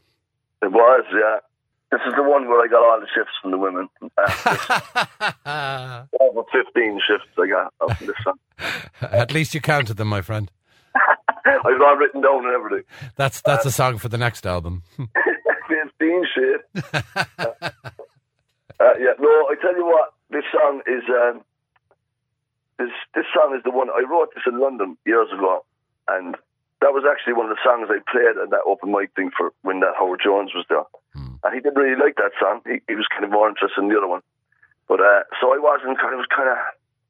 [0.62, 1.38] It was, yeah.
[1.92, 3.88] This is the one where I got all the shifts from the women.
[5.46, 8.38] Uh, over 15 shifts I got of this song.
[9.00, 10.50] At least you counted them, my friend.
[11.46, 12.84] I've all written down and everything.
[13.16, 14.82] That's that's a song for the next album.
[15.68, 16.60] 15 shit.
[18.80, 21.42] Uh, yeah, no, I tell you what, this song is, um,
[22.78, 25.64] this, this song is the one, I wrote this in London years ago,
[26.06, 26.36] and
[26.80, 29.52] that was actually one of the songs I played at that open mic thing for
[29.62, 30.86] when that Howard Jones was there.
[31.42, 32.62] And he didn't really like that song.
[32.66, 34.22] He, he was kind of more interested in the other one.
[34.86, 36.56] But, uh, so I wasn't kind of, was kind of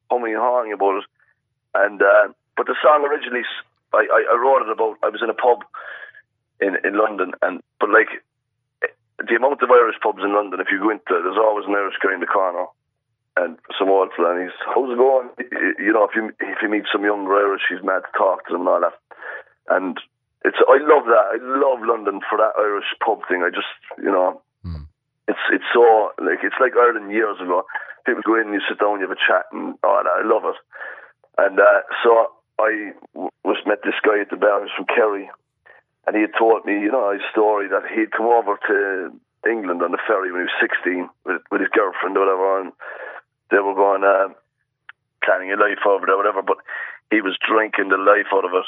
[0.09, 1.05] humming and hawing about it.
[1.73, 3.45] And, uh, but the song originally,
[3.93, 5.63] I I wrote it about, I was in a pub
[6.59, 8.09] in, in London, and, but like,
[9.27, 11.95] the amount of Irish pubs in London, if you go into, there's always an Irish
[12.01, 12.65] guy in the corner,
[13.37, 15.29] and some old fella, and he's how's it going?
[15.79, 18.53] You know, if you if you meet some younger Irish, he's mad to talk to
[18.53, 18.95] them and all that.
[19.69, 19.99] And
[20.43, 21.25] it's I love that.
[21.35, 23.43] I love London for that Irish pub thing.
[23.43, 24.41] I just you know,
[25.27, 27.65] it's it's so like it's like Ireland years ago.
[28.05, 30.09] People go in and you sit down, you have a chat, and all that.
[30.09, 30.59] I love it.
[31.37, 35.29] And uh, so I w- was met this guy at the bar who's from Kerry,
[36.09, 39.13] and he had told me, you know, his story that he'd come over to
[39.45, 42.73] England on the ferry when he was 16 with, with his girlfriend or whatever, and
[43.53, 44.33] they were going uh,
[45.21, 46.41] planning a life over there, whatever.
[46.41, 46.57] But
[47.13, 48.65] he was drinking the life out of it,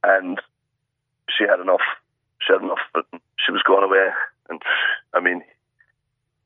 [0.00, 0.40] and
[1.28, 1.84] she had enough.
[2.40, 3.04] She had enough, but
[3.36, 4.08] she was going away,
[4.48, 4.62] and
[5.12, 5.44] I mean,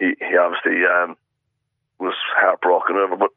[0.02, 1.14] he he obviously um,
[2.02, 3.30] was heartbroken whatever, but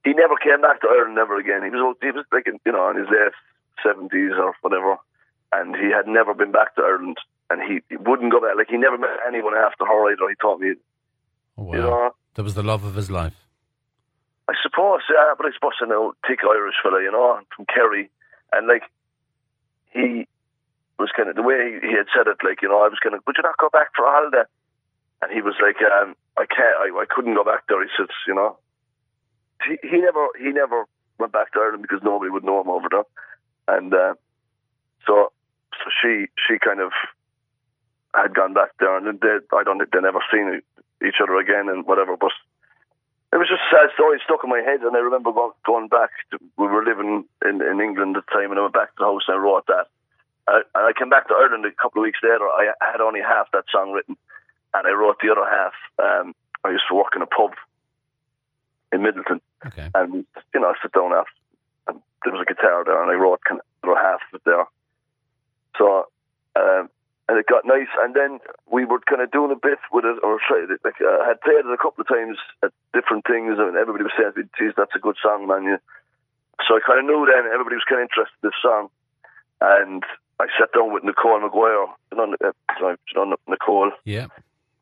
[0.00, 1.60] he never came back to Ireland ever again.
[1.60, 3.36] He was he was like you know in his late
[3.84, 4.96] seventies or whatever,
[5.52, 7.18] and he had never been back to Ireland,
[7.50, 8.56] and he, he wouldn't go back.
[8.56, 10.28] Like he never met anyone after her either.
[10.28, 10.74] He told me,
[11.58, 11.72] Oh, wow.
[11.74, 12.10] you know.
[12.34, 13.34] That was the love of his life.
[14.48, 18.10] I suppose, yeah, but I suppose I know thick Irish fella, you know, from Kerry,
[18.52, 18.82] and like
[19.92, 20.26] he
[20.98, 22.98] was kind of the way he, he had said it, like you know, I was
[23.02, 24.44] kind of, would you not go back for a holiday?
[25.22, 27.80] And he was like, um, I can't, I, I couldn't go back there.
[27.82, 28.58] He says, you know,
[29.66, 30.84] he he never he never
[31.18, 33.04] went back to Ireland because nobody would know him over there,
[33.68, 34.14] and uh,
[35.06, 35.30] so
[35.78, 36.92] so she she kind of
[38.14, 40.60] had gone back there, and then they I don't think they never seen
[41.00, 42.32] each other again and whatever, but
[43.32, 45.32] it was just a sad story stuck in my head, and I remember
[45.64, 46.10] going back.
[46.30, 48.98] To, we were living in, in England at the time, and I went back to
[49.00, 49.88] the house and I wrote that.
[50.46, 52.44] I, and I came back to Ireland a couple of weeks later.
[52.44, 54.16] I had only half that song written,
[54.74, 55.72] and I wrote the other half.
[55.98, 57.54] Um, I used to work in a pub
[58.92, 59.88] in Midleton, Okay.
[59.94, 61.32] and you know, I sit down after,
[61.88, 64.36] and there was a guitar there, and I wrote kind of the other half of
[64.36, 64.66] it there.
[65.78, 66.06] So,
[66.56, 66.88] um,
[67.28, 67.88] and it got nice.
[68.00, 70.38] And then we were kind of doing a bit with it, or
[70.84, 74.04] like uh, I had played it a couple of times at different things, and everybody
[74.04, 75.78] was saying, "Geez, that's a good song, man." You.
[76.68, 78.90] So I kind of knew then everybody was kind of interested in this song,
[79.60, 80.04] and
[80.38, 81.88] I sat down with Nicole McGuire.
[82.10, 84.26] You know, uh, sorry, you know Nicole Yeah.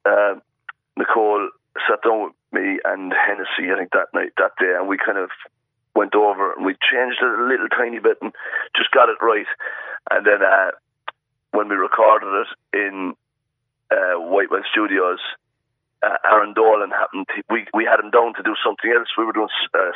[0.05, 0.43] um,
[0.97, 1.49] Nicole
[1.89, 5.19] sat down with me and Hennessy, I think that night, that day, and we kind
[5.19, 5.31] of
[5.95, 8.33] went over and we changed it a little tiny bit and
[8.77, 9.47] just got it right.
[10.11, 10.71] And then uh,
[11.53, 13.15] when we recorded it in
[13.91, 15.19] uh, Whitewell Studios,
[16.03, 17.27] uh, Aaron Dolan happened.
[17.35, 19.09] he- We we had him down to do something else.
[19.19, 19.93] We were doing uh,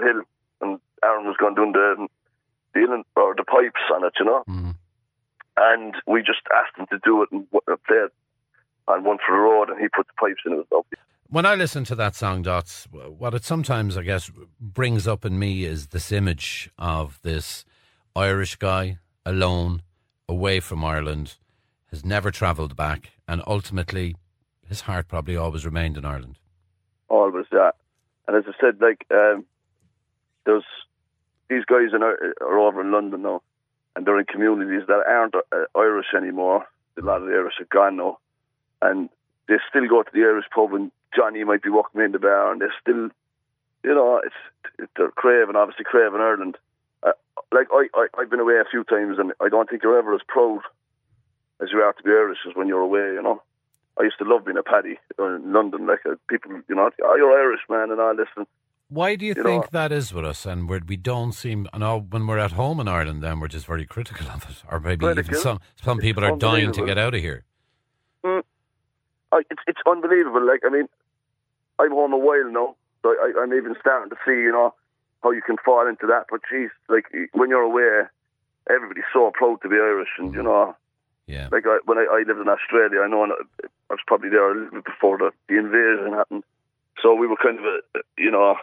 [0.00, 0.22] Hill,
[0.60, 2.06] and Aaron was going doing the
[2.74, 4.44] the or the pipes on it, you know.
[4.48, 4.74] Mhm.
[5.56, 8.12] And we just asked him to do it and play it
[8.88, 10.52] on one for the road, and he put the pipes in.
[10.52, 10.96] It was lovely.
[11.28, 15.38] When I listen to that song, Dots, what it sometimes, I guess, brings up in
[15.38, 17.64] me is this image of this
[18.16, 19.82] Irish guy alone,
[20.28, 21.36] away from Ireland,
[21.90, 24.16] has never travelled back, and ultimately
[24.66, 26.38] his heart probably always remained in Ireland.
[27.08, 27.74] always that.
[28.28, 29.44] And as I said, like um,
[30.46, 30.64] there's
[31.48, 33.42] these guys in, are over in London now,
[33.96, 36.66] and they're in communities that aren't uh, Irish anymore.
[36.96, 38.18] A lot of the Irish are gone now,
[38.80, 39.08] and
[39.48, 42.52] they still go to the Irish pub, and Johnny might be walking in the bar,
[42.52, 43.08] and they're still,
[43.82, 44.34] you know, it's,
[44.78, 46.56] it's they're craving, obviously craving Ireland.
[47.02, 47.12] Uh,
[47.52, 50.14] like I, I, I've been away a few times, and I don't think you're ever
[50.14, 50.60] as proud
[51.62, 53.42] as you are to be Irish as when you're away, you know.
[53.98, 55.86] I used to love being a paddy in London.
[55.86, 58.46] Like uh, people, you know, oh, you're Irish, man, and I listen.
[58.88, 60.46] Why do you, You think know- that is with us?
[60.46, 61.68] And we're, we don't seem.
[61.72, 64.62] I know when we're at home in Ireland, then we're just very critical of it.
[64.70, 65.40] Or maybe even Critical?
[65.40, 67.44] some some It's people are dying to get out of here.
[69.32, 70.44] I, it's it's unbelievable.
[70.46, 70.88] Like I mean,
[71.78, 74.74] I'm home a while now, so I, I'm even starting to see, you know,
[75.22, 76.26] how you can fall into that.
[76.30, 78.06] But geez, like when you're away,
[78.68, 80.76] everybody's so proud to be Irish, and you know,
[81.26, 81.48] Yeah.
[81.52, 84.54] like I, when I, I lived in Australia, I know I was probably there a
[84.54, 86.44] little bit before the, the invasion happened,
[87.02, 87.80] so we were kind of a,
[88.18, 88.56] you know,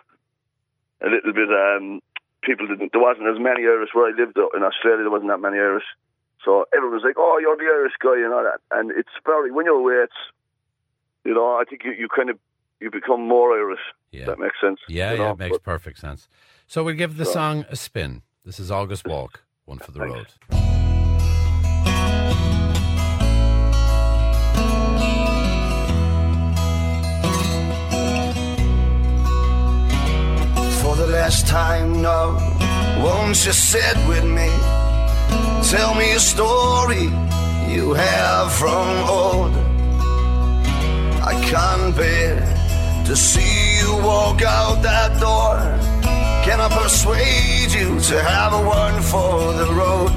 [1.02, 1.50] a little bit.
[1.50, 2.02] um
[2.44, 2.94] People didn't.
[2.94, 5.04] There wasn't as many Irish where I lived in Australia.
[5.04, 5.84] There wasn't that many Irish.
[6.46, 8.62] So everyone was like, "Oh, you're the Irish guy," and all that.
[8.72, 10.22] And it's very when you're away, it's
[11.26, 12.38] you know, I think you, you kind of
[12.80, 13.80] you become more Irish.
[14.12, 14.26] Yeah.
[14.26, 14.80] That makes sense.
[14.88, 16.28] Yeah, you yeah, it makes but- perfect sense.
[16.68, 18.22] So we'll give the So- song a spin.
[18.46, 20.16] This is August Walk, one for the Thanks.
[20.52, 20.58] road.
[30.82, 32.38] For the last time now,
[33.04, 34.50] won't you sit with me?
[35.70, 37.06] Tell me a story
[37.74, 39.54] you have from old.
[41.32, 42.36] I can't bear
[43.08, 45.56] to see you walk out that door.
[46.44, 50.12] Can I persuade you to have a one for the road?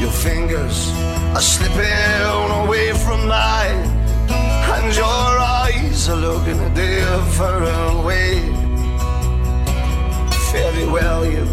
[0.00, 0.90] Your fingers
[1.36, 3.86] are slipping away from mine,
[4.74, 5.30] and your
[5.62, 8.40] eyes are looking a different way.
[10.50, 11.46] Very well, you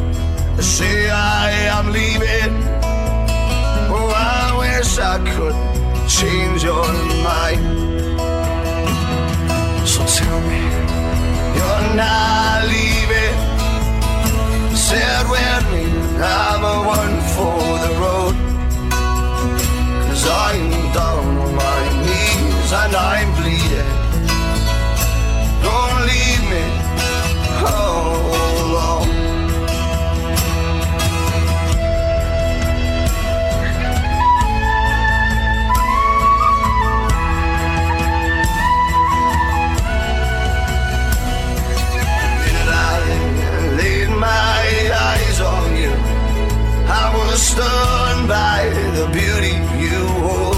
[0.64, 2.54] say I am leaving.
[3.94, 5.58] Oh, I wish I could
[6.10, 6.88] change your
[7.24, 7.95] mind.
[9.86, 10.62] So tell me,
[11.58, 13.38] you're not leaving.
[14.76, 15.86] Said with me,
[16.18, 18.36] I'm a one for the road.
[20.08, 23.65] Cause I'm down on my knees and I'm bleeding.
[47.38, 50.56] Stunned by the beauty you hold.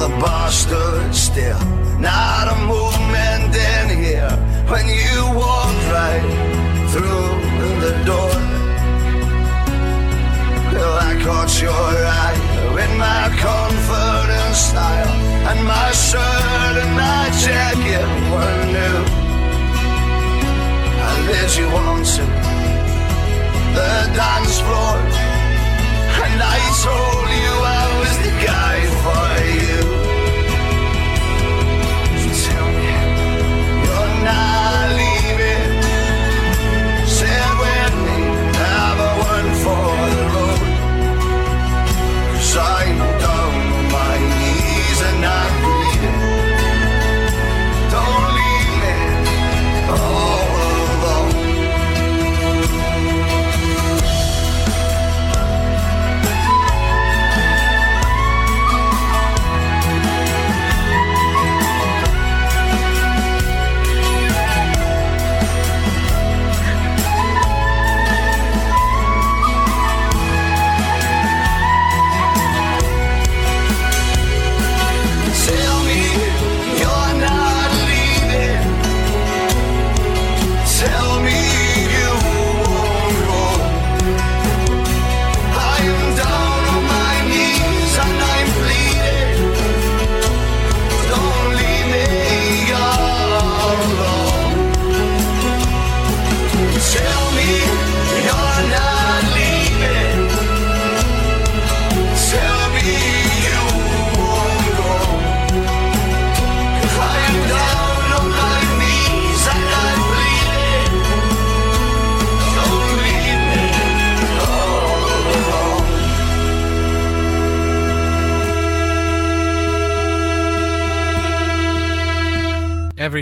[0.00, 1.60] The bar stood still,
[1.98, 4.30] not a movement in here
[4.68, 6.24] when you walked right
[6.92, 7.32] through
[7.84, 8.32] the door.
[10.72, 12.38] Well, I caught your eye
[12.74, 15.12] with my confident style,
[15.50, 18.98] and my shirt and my jacket were new.
[21.08, 22.49] I led you onto
[23.74, 24.96] the dance floor,
[26.26, 27.69] and I told you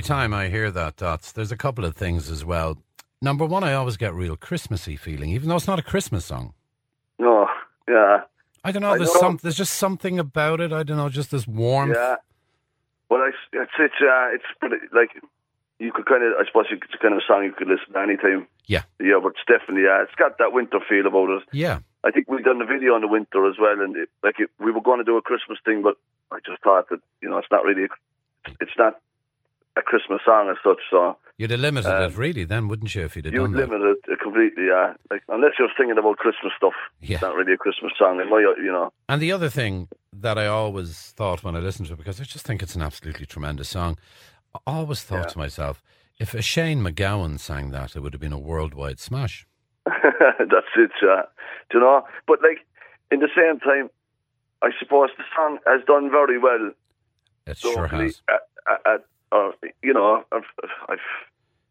[0.08, 2.78] time I hear that, Dots, there's a couple of things as well.
[3.20, 6.54] Number one, I always get real Christmassy feeling, even though it's not a Christmas song.
[7.18, 7.46] No,
[7.86, 8.22] yeah,
[8.64, 8.96] I don't know.
[8.96, 9.20] There's know.
[9.20, 9.38] some.
[9.42, 10.72] There's just something about it.
[10.72, 11.10] I don't know.
[11.10, 11.94] Just this warmth.
[11.94, 12.16] yeah.
[13.10, 15.10] Well, I, it's it's uh, it's pretty like
[15.78, 18.00] you could kind of I suppose it's kind of a song you could listen to
[18.00, 18.46] anytime.
[18.66, 18.82] Yeah.
[19.00, 21.42] Yeah, but it's definitely yeah, it's got that winter feel about it.
[21.52, 21.80] Yeah.
[22.04, 24.48] I think we've done the video on the winter as well, and it, like it,
[24.58, 25.96] we were going to do a Christmas thing, but
[26.30, 27.88] I just thought that you know it's not really,
[28.60, 29.00] it's not
[29.78, 30.80] a Christmas song as such.
[30.90, 33.52] So You'd have limited Um, it, really, then, wouldn't you, if you'd have you done
[33.52, 33.70] would that?
[33.70, 34.94] limit it completely, yeah.
[35.10, 37.14] Like unless you're singing about Christmas stuff, Yeah.
[37.14, 38.18] it's not really a Christmas song.
[38.20, 38.92] It might, you know.
[39.08, 42.24] And the other thing that I always thought when I listened to it, because I
[42.24, 43.96] just think it's an absolutely tremendous song,
[44.54, 45.26] I always thought Yeah.
[45.34, 45.82] to myself,
[46.18, 49.46] if a Shane MacGowan sang that, it would have been a worldwide smash.
[49.86, 51.22] That's it, yeah.
[51.70, 52.02] Do you know?
[52.26, 52.66] But like
[53.12, 53.90] in the same time,
[54.60, 56.72] I suppose the song has done very well
[57.46, 58.20] It sure has.
[58.28, 58.40] At,
[58.94, 59.50] at, uh,
[59.82, 60.42] you know, I've,
[60.88, 60.98] I've,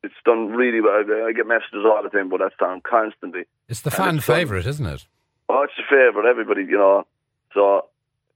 [0.03, 1.03] it's done really well.
[1.27, 3.45] I get messages all the time about that song constantly.
[3.67, 5.05] It's the fan it's done- favourite, isn't it?
[5.49, 7.07] Oh, it's a favourite, everybody, you know.
[7.53, 7.85] So,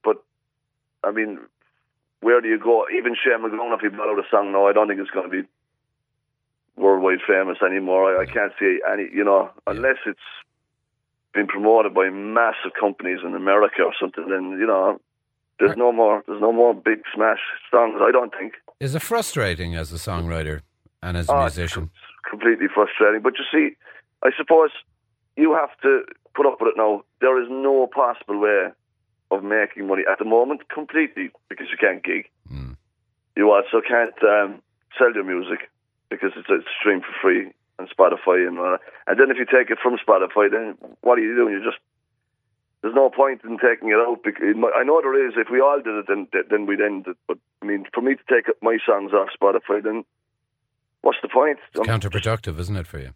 [0.04, 0.24] but
[1.04, 1.40] I mean,
[2.22, 2.86] where do you go?
[2.98, 5.30] Even Shane MacGowan, if he brought out a song now, I don't think it's going
[5.30, 5.48] to be
[6.78, 8.18] worldwide famous anymore.
[8.18, 10.20] I, I can't see any, you know, unless it's
[11.34, 14.28] been promoted by massive companies in America or something.
[14.30, 15.00] Then you know,
[15.62, 17.40] there's no more, there's no more big smash
[17.70, 18.00] songs.
[18.02, 18.54] I don't think.
[18.80, 20.62] Is it frustrating as a songwriter
[21.02, 21.90] and as a Oh, it's musician?
[22.30, 23.22] completely frustrating.
[23.22, 23.76] But you see,
[24.24, 24.72] I suppose
[25.38, 26.04] you have to
[26.36, 27.04] put up with it now.
[27.22, 28.70] There is no possible way
[29.32, 32.26] of making money at the moment, completely, because you can't gig.
[32.52, 32.76] Mm.
[33.38, 34.62] You also can't um,
[34.98, 35.70] sell your music
[36.10, 38.46] because it's, it's streamed for free on Spotify.
[38.48, 41.54] And, uh, and then if you take it from Spotify, then what are you doing?
[41.54, 41.80] You just
[42.82, 44.24] there's no point in taking it out.
[44.24, 44.44] Because
[44.76, 45.34] I know there is.
[45.38, 47.18] If we all did it, then then we'd end it.
[47.28, 50.04] But I mean, for me to take my songs off Spotify, then
[51.02, 51.60] what's the point?
[51.74, 53.12] It's I'm- counterproductive, isn't it, for you?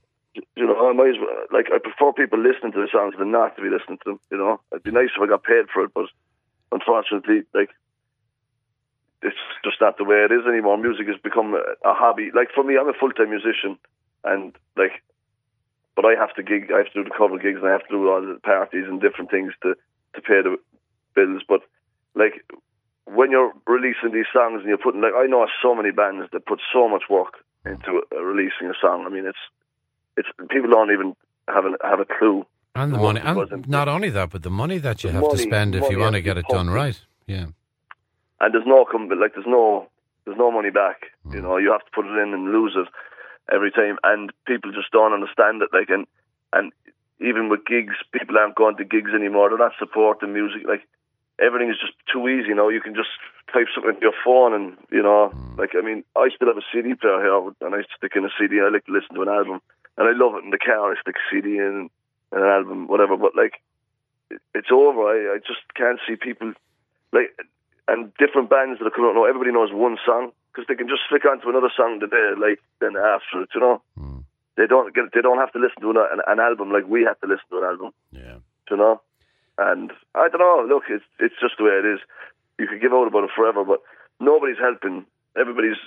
[0.56, 3.32] you know, I might as well, like, I prefer people listening to the songs than
[3.32, 4.60] not to be listening to them, you know.
[4.72, 6.08] It'd be nice if I got paid for it, but
[6.74, 7.70] unfortunately, like,
[9.22, 10.78] it's just not the way it is anymore.
[10.78, 12.32] Music has become a, a hobby.
[12.36, 13.78] Like, for me, I'm a full-time musician,
[14.26, 15.02] and, like,
[15.96, 17.88] but I have to gig, I have to do the cover gigs, and I have
[17.88, 19.76] to do all the parties and different things to,
[20.16, 20.58] to pay the
[21.16, 21.62] bills, but,
[22.16, 22.44] like,
[23.06, 26.46] when you're releasing these songs and you're putting, like, I know so many bands that
[26.46, 27.36] put so much work
[27.66, 29.06] into uh, releasing a song.
[29.06, 29.38] I mean, it's,
[30.18, 31.16] it's people don't even
[31.48, 32.46] have a have a clue.
[32.74, 35.76] And the money, and wasn't- only that, but the money that you have to spend
[35.76, 37.00] if you want to get it done right.
[37.26, 37.48] Yeah.
[38.42, 39.88] And there's no come like there's no
[40.26, 41.04] there's no money back.
[41.26, 41.36] Mm.
[41.36, 42.88] You know, you have to put it in and lose it
[43.52, 43.98] every time.
[44.04, 45.70] And people just don't understand it.
[45.74, 46.06] Like and
[46.54, 46.72] and
[47.20, 49.50] even with gigs, people aren't going to gigs anymore.
[49.50, 50.64] They're not supporting music.
[50.68, 50.88] Like
[51.40, 52.50] everything is just too easy.
[52.50, 53.10] You know, you can just
[53.54, 55.58] type something into your phone, and you know, Mm.
[55.58, 58.30] like I mean, I still have a CD player here, and I stick in a
[58.40, 58.60] CD.
[58.60, 59.62] I like to listen to an album,
[59.98, 60.92] and I love it in the car.
[60.92, 61.90] I stick a CD in
[62.32, 63.16] and an album, whatever.
[63.16, 63.62] But like,
[64.54, 65.02] it's over.
[65.08, 66.54] I, I just can't see people
[67.14, 67.32] like
[67.88, 69.26] and different bands that are coming out now.
[69.26, 72.60] Everybody knows one song because they can just flick onto another song that they like
[72.80, 73.50] then after it.
[73.54, 74.24] You know, Mm.
[74.56, 77.04] they don't get they don't have to listen to an, an, an album like we
[77.04, 77.92] have to listen to an album.
[78.12, 78.38] Yeah.
[78.72, 79.02] You know,
[79.58, 80.64] and I don't know.
[80.68, 82.00] Look, it's it's just the way it is.
[82.58, 83.82] You could give out about it forever, but
[84.20, 85.06] nobody's helping.
[85.36, 85.78] Everybody's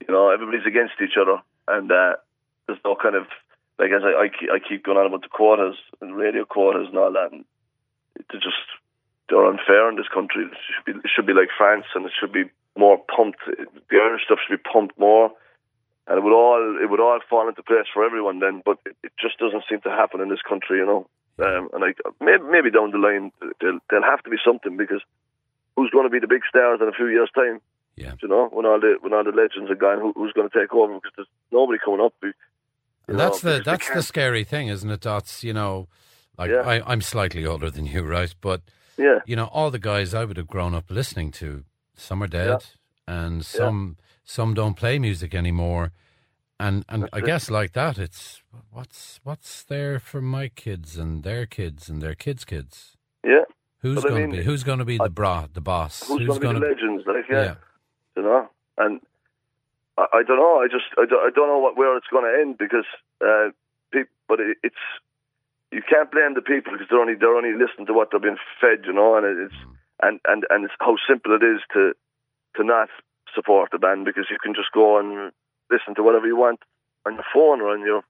[0.00, 1.36] you know everybody's against each other,
[1.68, 2.16] and uh,
[2.66, 3.26] there's no kind of
[3.78, 6.88] like as I, I keep, I keep going on about the quotas and radio quotas
[6.88, 7.44] and all that, and
[8.30, 8.64] they're just
[9.28, 10.44] they're unfair in this country.
[10.48, 12.44] It should be it should be like France, and it should be
[12.78, 13.40] more pumped.
[13.46, 15.30] The Irish stuff should be pumped more,
[16.06, 18.62] and it would all it would all fall into place for everyone then.
[18.64, 21.06] But it, it just doesn't seem to happen in this country, you know.
[21.40, 25.02] Um, and like maybe, maybe down the line there'll, there'll have to be something because
[25.76, 27.60] who's going to be the big stars in a few years' time?
[27.94, 28.14] Yeah.
[28.22, 30.58] You know, when all the when all the legends are gone, who, who's going to
[30.58, 30.94] take over?
[30.94, 32.14] Because there's nobody coming up.
[32.22, 35.00] Know, that's the that's the scary thing, isn't it?
[35.00, 35.88] That's you know,
[36.36, 36.60] like Yeah.
[36.60, 38.34] I, I'm slightly older than you, right?
[38.40, 38.62] But
[38.96, 39.20] yeah.
[39.26, 41.64] you know, all the guys I would have grown up listening to,
[41.98, 42.64] some are dead,
[43.06, 45.92] and some some don't play music anymore.
[46.60, 47.24] And and I it.
[47.24, 52.14] guess like that, it's what's what's there for my kids and their kids and their
[52.14, 52.96] kids' kids.
[53.24, 53.44] Yeah,
[53.80, 56.06] Who's I going to be who's going to be the bra the boss?
[56.08, 57.04] who's, going to be the legends?
[57.06, 57.42] Like, yeah.
[57.42, 57.54] yeah,
[58.16, 59.00] you know, and
[59.96, 60.60] I, I don't know.
[60.60, 62.86] I just I don't, I don't know what where it's going to end because
[63.20, 63.50] uh,
[64.28, 64.82] but it, it's
[65.70, 68.36] you can't blame the people because they're only they're only listening to what they're being
[68.60, 69.54] fed, you know, and it's
[70.02, 71.92] and and and how simple it is to
[72.56, 72.88] to not
[73.34, 75.32] support the band because you can just go and
[75.70, 76.60] listen to whatever you want
[77.06, 78.02] on your phone or on your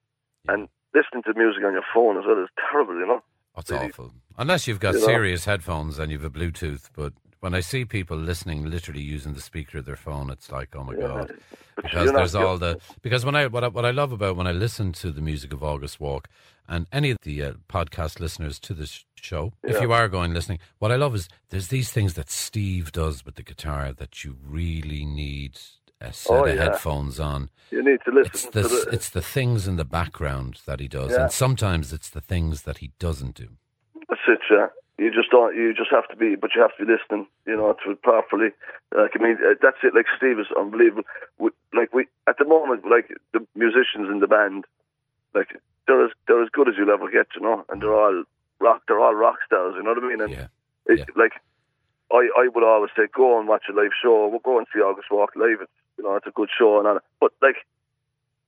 [0.49, 3.23] and listening to music on your phone as well is terrible, you know.
[3.55, 4.13] That's really- awful.
[4.39, 5.07] Unless you've got you know.
[5.07, 6.89] serious headphones and you've a Bluetooth.
[6.95, 10.75] But when I see people listening, literally using the speaker of their phone, it's like,
[10.77, 11.35] oh my god.
[11.77, 14.49] Because not- there's all the because when I what I, what I love about when
[14.49, 16.29] I listen to the music of August Walk
[16.67, 20.59] and any of the uh, podcast listeners to this show, if you are going listening,
[20.79, 24.37] what I love is there's these things that Steve does with the guitar that you
[24.45, 25.59] really need
[26.01, 26.63] a set Oh, of yeah.
[26.65, 27.51] headphones on.
[27.71, 30.79] you need to listen It's to the the it's the things in the background that
[30.81, 31.23] he does, Yeah.
[31.25, 33.49] and sometimes it's the things that he doesn't do.
[34.09, 34.69] That's it, yeah.
[34.99, 35.55] you just don't.
[35.57, 38.03] You just have to be, but you have to be listening, you know, to it
[38.03, 38.51] properly.
[38.97, 39.95] Like I mean, uh, that's it.
[39.95, 41.03] Like Steve is unbelievable.
[41.39, 44.65] We, like we at the moment, like the musicians in the band,
[45.35, 45.49] like
[45.87, 48.23] they're as they're as good as you'll ever get, you know, and they're all
[48.61, 48.83] rock.
[48.87, 49.75] They're all rock stars.
[49.77, 50.21] You know what I mean?
[50.21, 50.47] And Yeah.
[50.87, 51.05] it, Yeah.
[51.17, 51.33] like
[52.11, 54.29] I, I would always say, go and watch a live show.
[54.29, 55.61] We'll go and see August Walk live.
[55.61, 56.99] It's you know, it's a good show and all.
[57.21, 57.57] But like,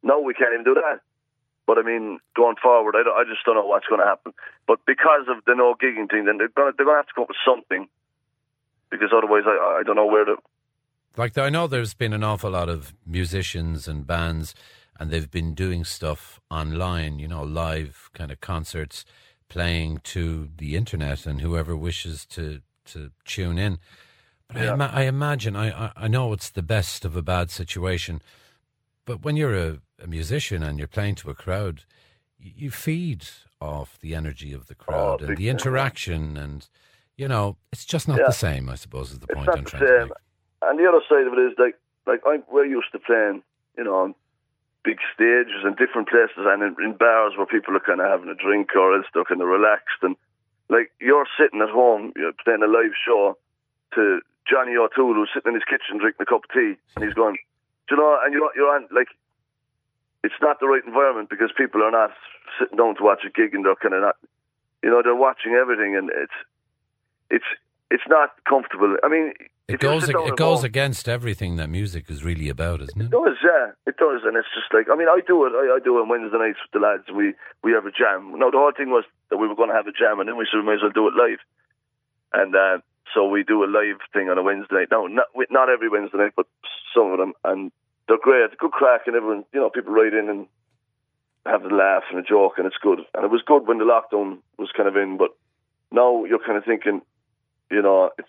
[0.02, 1.00] no, we can't even do that.
[1.66, 4.32] But I mean, going forward, I, I just don't know what's going to happen.
[4.66, 7.06] But because of the no gigging thing, then they're going to they're going to have
[7.08, 7.88] to come up with something.
[8.90, 10.36] Because otherwise, I I don't know where to.
[11.16, 14.54] Like I know there's been an awful lot of musicians and bands,
[14.98, 17.18] and they've been doing stuff online.
[17.18, 19.04] You know, live kind of concerts,
[19.50, 23.78] playing to the internet, and whoever wishes to to tune in.
[24.48, 28.22] But I, ima- I imagine I, I know it's the best of a bad situation,
[29.04, 31.84] but when you're a, a musician and you're playing to a crowd,
[32.38, 33.28] you, you feed
[33.60, 36.68] off the energy of the oh, crowd and the interaction, and
[37.16, 38.26] you know it's just not Yeah.
[38.26, 38.68] the same.
[38.70, 40.12] I suppose is the It's point I'm trying to make.
[40.62, 41.76] And the other side of it is like
[42.06, 43.42] like I, we're used to playing,
[43.76, 44.14] you know,
[44.84, 48.32] big stages and different places and in, in bars where people are kind of having
[48.32, 50.16] a drink or else they're kind of relaxed and
[50.70, 53.36] like you're sitting at home, you're playing a live show
[53.94, 57.14] to Johnny O'Toole who's sitting in his kitchen drinking a cup of tea and he's
[57.14, 57.36] going,
[57.88, 59.10] Do you know, and you're you're on like
[60.22, 62.14] it's not the right environment because people are not
[62.58, 64.16] sitting down to watch a gig and they're kind of not,
[64.82, 66.38] you know, they're watching everything and it's
[67.30, 67.50] it's
[67.90, 68.96] it's not comfortable.
[69.02, 69.32] I mean,
[69.68, 73.04] It goes it at goes home- against everything that music is really about, isn't it?
[73.06, 75.52] it does, yeah, it does, and it's just like I mean, I do it.
[75.54, 77.04] I, I do it on Wednesday nights with the lads.
[77.14, 78.38] We we have a jam.
[78.38, 80.36] No, the whole thing was that we were going to have a jam, and then
[80.36, 81.38] we said we might as well do it live.
[82.32, 82.78] And uh,
[83.14, 84.88] so we do a live thing on a Wednesday night.
[84.90, 86.46] No, not not every Wednesday night, but
[86.94, 87.70] some of them, and
[88.06, 88.42] they're great.
[88.44, 90.46] It's a good crack, and everyone, you know, people write in and
[91.46, 93.00] have a laugh and a joke, and it's good.
[93.14, 95.30] And it was good when the lockdown was kind of in, but
[95.90, 97.02] now you're kind of thinking,
[97.70, 98.28] you know, it's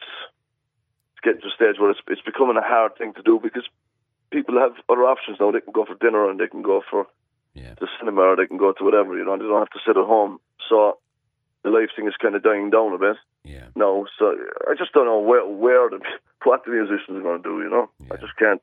[1.14, 3.64] it's getting to a stage where it's it's becoming a hard thing to do because
[4.32, 5.52] people have other options now.
[5.52, 7.06] They can go for dinner and they can go for
[7.54, 7.74] Yeah.
[7.80, 9.98] the cinema or they can go to whatever, you know, they don't have to sit
[9.98, 10.40] at home.
[10.70, 10.98] So
[11.64, 13.68] the life thing is kind of dying down a bit Yeah.
[13.76, 14.06] now.
[14.18, 14.36] So
[14.70, 16.00] I just don't know where, where the,
[16.44, 17.90] what the musicians are going to do, you know.
[18.10, 18.62] I just can't.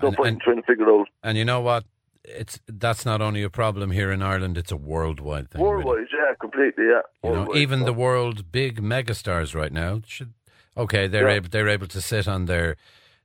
[0.00, 1.08] No And- point and- in trying to figure it out.
[1.24, 1.84] And you know what?
[2.24, 5.60] It's that's not only a problem here in Ireland; it's a worldwide thing.
[5.62, 5.84] really.
[5.84, 7.00] Worldwide, yeah, completely, yeah.
[7.24, 10.32] You know, even the world big megastars right now should
[10.76, 11.34] okay, they're Yeah.
[11.36, 12.76] able they're able to sit on their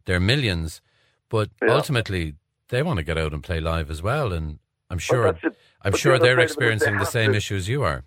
[0.05, 0.81] their millions,
[1.29, 1.73] but Yeah.
[1.75, 2.33] ultimately
[2.69, 4.33] they want to get out and play live as well.
[4.33, 4.57] And
[4.89, 5.27] I'm sure.
[5.83, 7.83] I'm But sure they're side of it is experiencing they the same to- issues you
[7.83, 8.03] are.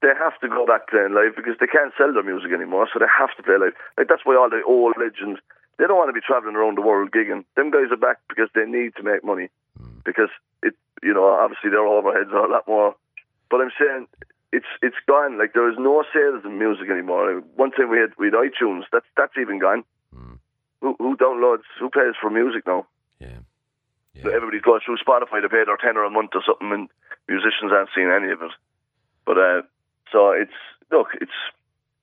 [0.00, 2.98] they have to go back playing live because they can't sell their music anymore, so
[2.98, 3.74] they have to play live.
[3.98, 5.38] Like that's why all the old legends
[5.76, 7.44] they don't want to be traveling around the world gigging.
[7.56, 9.48] Them guys are back because they need to make money
[10.04, 10.30] because
[10.62, 12.94] it, you know, obviously their overheads are a lot more.
[13.50, 14.06] But I'm saying
[14.52, 15.38] it's it's gone.
[15.38, 17.42] Like there is no sales in music anymore.
[17.56, 18.84] One time we had we had iTunes.
[18.92, 19.84] That's that's even gone.
[20.14, 20.38] Mm.
[20.80, 21.66] Who, who downloads?
[21.78, 22.86] Who pays for music now?
[23.18, 23.38] Yeah.
[24.14, 24.24] Yeah.
[24.24, 26.88] So everybody's going through Spotify to pay their tenner a month or something, and
[27.28, 28.50] musicians aren't seeing any of it.
[29.24, 29.62] But uh,
[30.10, 30.58] so it's
[30.90, 31.38] look, it's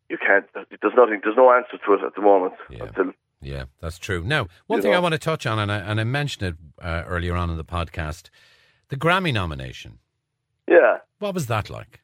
[0.10, 0.46] you can't.
[0.54, 1.20] There's nothing.
[1.24, 2.54] There's no answer to it at the moment.
[2.70, 2.86] Yeah.
[2.86, 4.24] Until Yeah, that's true.
[4.24, 6.56] Now, one You thing I want to touch on, and I, and I mentioned it
[6.84, 8.30] uh, earlier on in the podcast,
[8.90, 10.00] the Grammy nomination.
[10.68, 12.02] yeah, What was that like?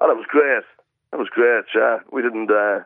[0.00, 0.64] oh, that was great.
[1.12, 1.64] That was great.
[1.74, 2.50] Yeah, we didn't.
[2.50, 2.80] Uh,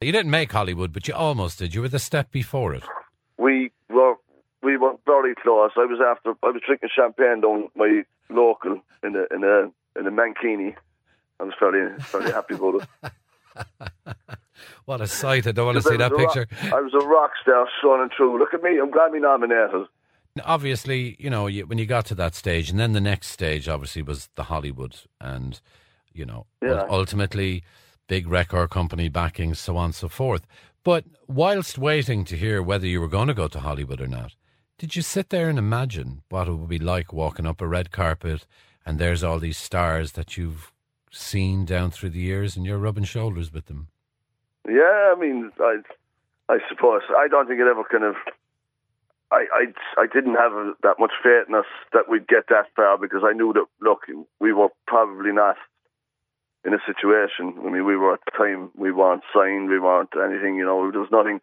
[0.00, 1.74] You didn't make Hollywood, but you almost did.
[1.74, 2.84] You were the step before it.
[3.36, 4.14] we were
[4.62, 5.72] we were very close.
[5.76, 6.34] I was after.
[6.42, 10.76] I was drinking champagne down my local in a in a in a mankini.
[11.40, 13.12] I was fairly fairly happy about it.
[14.84, 15.46] What a sight!
[15.46, 16.46] I don't want to see that a rock- picture.
[16.74, 18.38] I was a rock star, son and true.
[18.38, 18.78] Look at me.
[18.78, 19.86] I'm Grammy nominated.
[20.44, 23.68] Obviously, you know, you, when you got to that stage, and then the next stage,
[23.68, 25.60] obviously, was the Hollywood, and
[26.12, 26.84] you know, Yeah.
[26.88, 27.62] ultimately,
[28.08, 30.46] big record company backing, so on and so forth.
[30.82, 34.34] But whilst waiting to hear whether you were going to go to Hollywood or not,
[34.78, 37.90] did you sit there and imagine what it would be like walking up a red
[37.92, 38.46] carpet,
[38.84, 40.72] and there's all these stars that you've
[41.10, 43.88] seen down through the years, and you're rubbing shoulders with them?
[44.68, 45.78] Yeah, I mean, I,
[46.48, 48.14] I suppose I don't think it ever kind of.
[49.30, 50.52] I, I, I didn't have
[50.82, 54.02] that much faith in us that we'd get that far because I knew that look,
[54.38, 55.56] we were probably not
[56.64, 57.54] in a situation.
[57.60, 60.56] I mean, we were at the time we weren't signed, we weren't anything.
[60.56, 61.40] You know, there was nothing.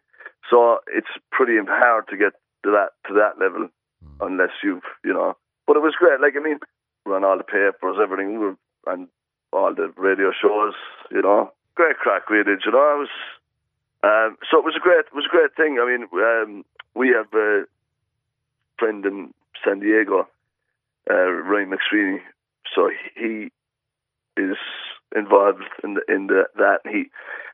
[0.50, 2.32] So it's pretty hard to get
[2.64, 3.68] to that to that level
[4.02, 4.24] hmm.
[4.24, 5.36] unless you've you know.
[5.66, 6.20] But it was great.
[6.20, 6.58] Like I mean,
[7.06, 8.56] on all the papers, everything,
[8.86, 9.08] and
[9.52, 10.74] all the radio shows.
[11.10, 12.62] You know, great crack we did.
[12.64, 13.14] You know, it was.
[14.04, 15.78] Um, so it was a great, it was a great thing.
[15.80, 16.64] I mean, um,
[16.94, 17.64] we have a
[18.78, 19.32] friend in
[19.64, 20.28] San Diego,
[21.08, 22.18] uh, Ryan McSweeney.
[22.74, 23.50] So he
[24.36, 24.56] is
[25.14, 26.80] involved in the, in the, that.
[26.84, 27.04] He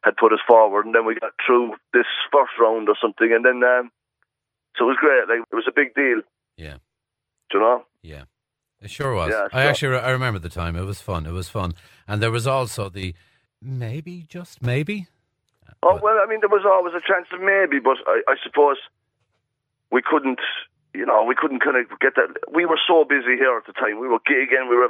[0.02, 3.44] had put us forward, and then we got through this first round or something, and
[3.44, 3.90] then um,
[4.76, 5.28] so it was great.
[5.28, 6.22] Like it was a big deal.
[6.56, 6.78] Yeah.
[7.50, 7.84] Do you know?
[8.02, 8.24] Yeah.
[8.80, 9.30] It sure was.
[9.30, 10.76] Yeah, I actually I remember the time.
[10.76, 11.26] It was fun.
[11.26, 11.74] It was fun.
[12.06, 13.14] And there was also the
[13.62, 15.06] maybe, just maybe.
[15.82, 18.76] Oh well, I mean, there was always a chance of maybe, but I, I suppose
[19.90, 20.40] we couldn't.
[20.94, 22.34] You know, we couldn't kind of get that.
[22.50, 24.00] We were so busy here at the time.
[24.00, 24.68] We were gigging.
[24.68, 24.88] We were.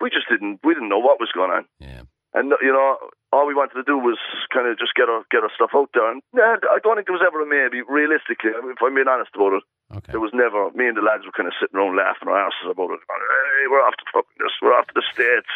[0.00, 0.60] We just didn't.
[0.64, 1.66] We didn't know what was going on.
[1.78, 2.02] Yeah.
[2.32, 2.96] And you know,
[3.34, 4.16] all we wanted to do was
[4.54, 6.08] kind of just get our get our stuff out there.
[6.10, 7.82] And yeah, I don't think there was ever a maybe.
[7.82, 10.12] Realistically, if I'm being honest about it, Okay.
[10.14, 10.70] there was never.
[10.72, 13.02] Me and the lads were kind of sitting around laughing our asses about it.
[13.02, 14.54] Hey, we're off to fucking this.
[14.62, 15.52] We're off to the states.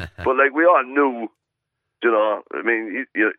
[0.24, 1.28] but like we all knew,
[2.04, 2.42] you know.
[2.54, 3.32] I mean, you, you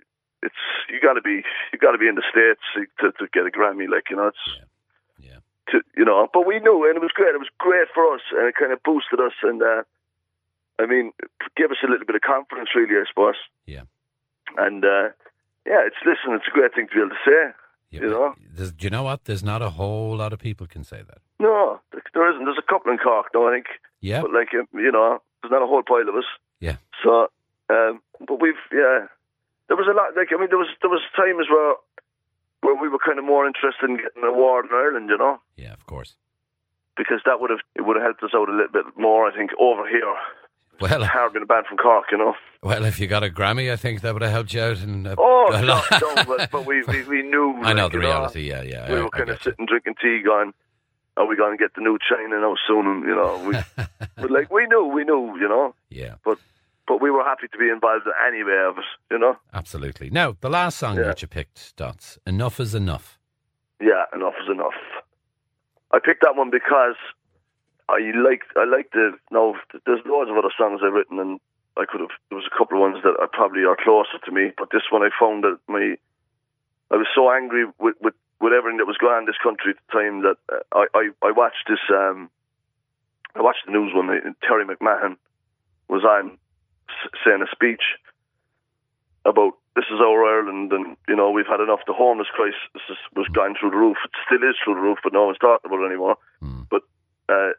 [0.43, 2.61] it's you got to be you got to be in the states
[2.99, 3.87] to to get a Grammy.
[3.89, 4.45] Like you know, it's
[5.19, 5.39] Yeah.
[5.71, 6.27] to, you know.
[6.33, 7.33] But we knew, and it was great.
[7.33, 9.33] It was great for us, and it kind of boosted us.
[9.43, 9.83] And uh,
[10.79, 11.13] I mean,
[11.55, 13.35] gave us a little bit of confidence, really, I suppose.
[13.65, 13.83] Yeah.
[14.57, 15.09] And uh,
[15.65, 17.53] yeah, it's listen, it's a great thing to be able to say.
[17.91, 18.33] Yeah, You know?
[18.57, 19.25] Do you know what?
[19.25, 21.19] There's not a whole lot of people can say that.
[21.39, 21.79] No,
[22.13, 22.43] there isn't.
[22.45, 23.67] There's a couple in Cork, no, I think.
[24.01, 24.21] Yeah.
[24.21, 26.25] But like you know, there's not a whole pile of us.
[26.59, 26.77] Yeah.
[27.03, 27.27] So,
[27.69, 29.07] um, but we've yeah,
[29.67, 30.15] there was a lot.
[30.15, 31.75] Like I mean, there was there was times where
[32.61, 35.39] where we were kind of more interested in getting an award in Ireland, you know,
[35.55, 36.15] Yeah, of course.
[36.97, 39.27] because that would have it would have helped us out a little bit more.
[39.29, 40.01] I think over here,
[40.81, 42.33] Well, hard being a band from Cork, you know.
[42.63, 44.77] well, if you got a Grammy, I think that would have helped you out.
[44.79, 45.85] And Oh, a no, lot.
[46.01, 47.55] no, but, but we, we we knew.
[47.61, 48.49] I know like, the you know, reality.
[48.49, 48.91] Yeah, yeah.
[48.91, 50.53] we I- were kind of sitting drinking tea, going,
[51.17, 53.53] "Are we going to get the new China now soon?" And you know, we,
[54.17, 55.75] but like we knew, we knew, you know.
[55.89, 56.39] Yeah, But
[56.87, 59.35] but we were happy to be involved in any way of it, you know.
[59.53, 60.09] absolutely.
[60.09, 61.03] Now, the last song Yeah.
[61.03, 63.17] that you picked, Dots, Enough is Enough.
[63.81, 64.73] Yeah, enough is enough.
[65.91, 66.95] I picked that one because
[67.89, 69.55] I like I like the no.
[69.85, 71.39] There's loads of other songs I've written, and
[71.77, 72.09] I could have.
[72.29, 74.83] There was a couple of ones that are probably are closer to me, but this
[74.89, 75.95] one I found that my
[76.91, 79.71] I was so angry with with, with everything that was going on in this country
[79.71, 81.83] at the time that uh, I, I I watched this.
[81.91, 82.29] um
[83.35, 85.17] I watched the news one night, and Terry McMahon
[85.89, 86.37] was on
[87.23, 87.83] saying a speech
[89.25, 91.81] about this is our Ireland, and you know we've had enough.
[91.85, 93.97] The homeless crisis is, was going through the roof.
[94.05, 96.17] It still is through the roof, but no one's talking about it anymore.
[96.41, 96.67] Mm.
[96.69, 96.83] But
[97.27, 97.51] uh,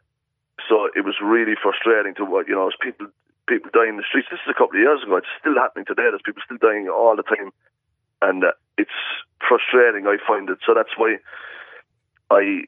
[0.67, 3.07] so it was really frustrating to what you know, as people
[3.47, 4.27] people dying in the streets.
[4.31, 5.17] This is a couple of years ago.
[5.17, 6.09] It's still happening today.
[6.09, 7.53] There's people still dying all the time,
[8.21, 8.97] and uh, it's
[9.45, 10.07] frustrating.
[10.07, 10.57] I find it.
[10.65, 11.17] So that's why
[12.31, 12.65] I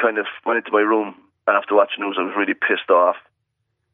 [0.00, 1.14] kind of went into my room
[1.46, 2.16] and after watching news.
[2.18, 3.16] I was really pissed off,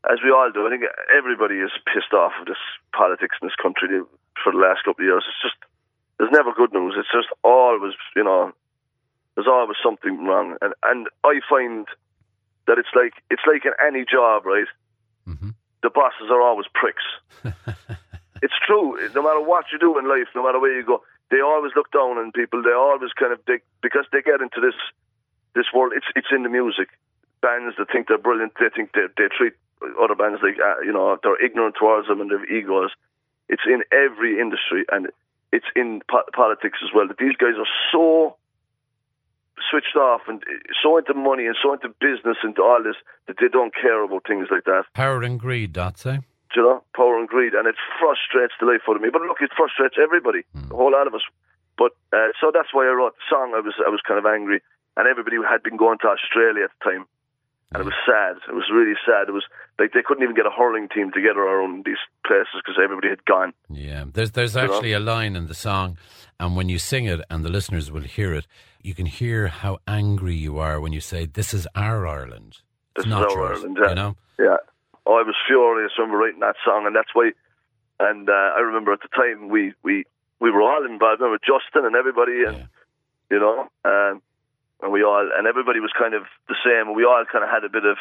[0.09, 0.67] as we all do.
[0.67, 2.61] I think everybody is pissed off of this
[2.93, 3.89] politics in this country
[4.43, 5.25] for the last couple of years.
[5.29, 5.59] It's just
[6.19, 6.95] there's never good news.
[6.97, 8.53] It's just always you know
[9.35, 11.87] there's always something wrong, and and I find
[12.67, 14.71] that it's like it's like in any job, right?
[15.27, 17.05] hmm The bosses are always pricks.
[18.43, 18.97] it's true.
[19.15, 21.91] No matter what you do in life, no matter where you go, they always look
[21.93, 22.63] down on people.
[22.63, 24.77] They always kind of dig because they get into this
[25.55, 25.93] this world.
[25.95, 26.89] It's it's in the music.
[27.41, 29.55] Bands that think they're brilliant, they think they they treat
[30.03, 32.91] other bands like uh, you know they're ignorant towards them and have egos.
[33.49, 35.09] It's in every industry and
[35.53, 37.09] it's in po- politics as well.
[37.09, 38.37] That these guys are so
[39.69, 40.43] switched off and
[40.83, 44.27] so into money and so into business and all this that they don't care about
[44.27, 44.85] things like that.
[44.95, 46.21] Power and greed, that's it.
[46.55, 49.11] Do you know, power and greed, and it frustrates the life out of me.
[49.13, 51.23] But look, it frustrates everybody, a whole lot of us.
[51.79, 53.55] But uh, so that's why I wrote the song.
[53.55, 54.61] I was I was kind of angry,
[54.97, 57.07] and everybody had been going to Australia at the time,
[57.73, 58.37] and it was sad.
[58.49, 59.29] It was really sad.
[59.29, 59.45] It was
[59.79, 63.25] like they couldn't even get a hurling team together around these places because everybody had
[63.25, 63.53] gone.
[63.69, 64.63] Yeah, there's there's know?
[64.65, 65.97] actually a line in the song,
[66.39, 68.47] and when you sing it, and the listeners will hear it,
[68.83, 72.59] you can hear how angry you are when you say, "This is our Ireland."
[72.97, 73.89] It's This is not our yours, Ireland, yeah.
[73.89, 74.57] You know, Yeah.
[75.07, 77.31] Oh, I was furious when we were writing that song, and that's why.
[78.01, 80.05] And uh, I remember at the time we we
[80.41, 81.21] we were all involved.
[81.21, 82.67] I remember Justin and everybody, and Yeah.
[83.31, 84.23] you know, um,
[84.83, 86.89] and we all and everybody was kind of the same.
[86.89, 87.97] And we all kind of had a bit of.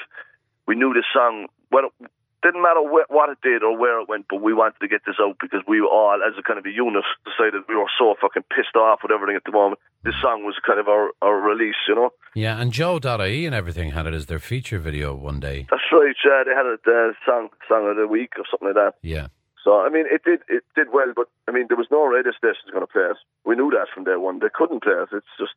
[0.68, 1.48] We knew this song.
[1.72, 2.12] Well, it
[2.44, 5.02] didn't matter wh- what it did or where it went, but we wanted to get
[5.06, 8.16] this out because we all, as a kind of a unit, decided we were so
[8.22, 9.80] fucking pissed off with everything at the moment.
[10.04, 12.12] This song was kind of our, our release, you know.
[12.36, 12.58] yeah.
[12.62, 15.68] And Joe.ie and everything had it as their feature video one day.
[15.70, 16.16] That's right.
[16.24, 18.94] Yeah, they had it uh, song song of the week or something like that.
[19.02, 19.28] Yeah,
[19.66, 22.32] So I mean, it did it did well, but I mean, there was no radio
[22.38, 23.18] stations going to play it.
[23.44, 24.40] We knew that from day one.
[24.40, 25.10] They couldn't play it.
[25.12, 25.54] It's just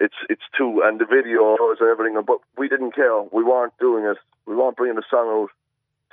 [0.00, 2.20] it's it's too and the videos and everything.
[2.26, 3.22] But we didn't care.
[3.32, 4.16] We weren't doing it.
[4.46, 5.50] We weren't bringing the song out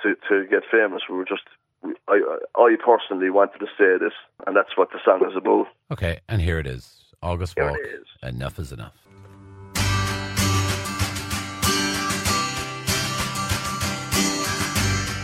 [0.02, 1.02] to to get famous.
[1.08, 1.42] We were just.
[1.82, 2.20] we- I
[2.56, 4.12] I personally wanted to say this,
[4.46, 5.66] and that's what the song is about.
[5.92, 6.20] okay.
[6.28, 7.78] And here it is, August Here Walk.
[7.84, 8.06] is.
[8.22, 8.94] Enough is enough.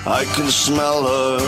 [0.05, 1.39] I can smell a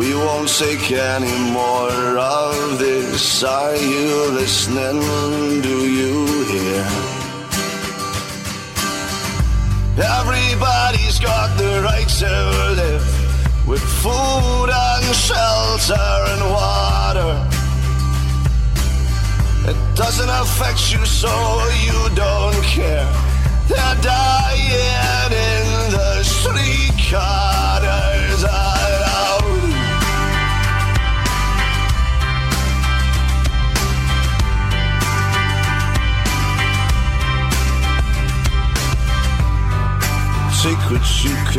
[0.00, 3.44] We won't take any more of this.
[3.44, 5.60] Are you listening?
[5.60, 6.84] Do you hear?
[10.20, 12.32] Everybody's got the right to
[12.80, 17.32] live with food and shelter and water.
[19.68, 21.28] It doesn't affect you, so
[21.84, 23.09] you don't care.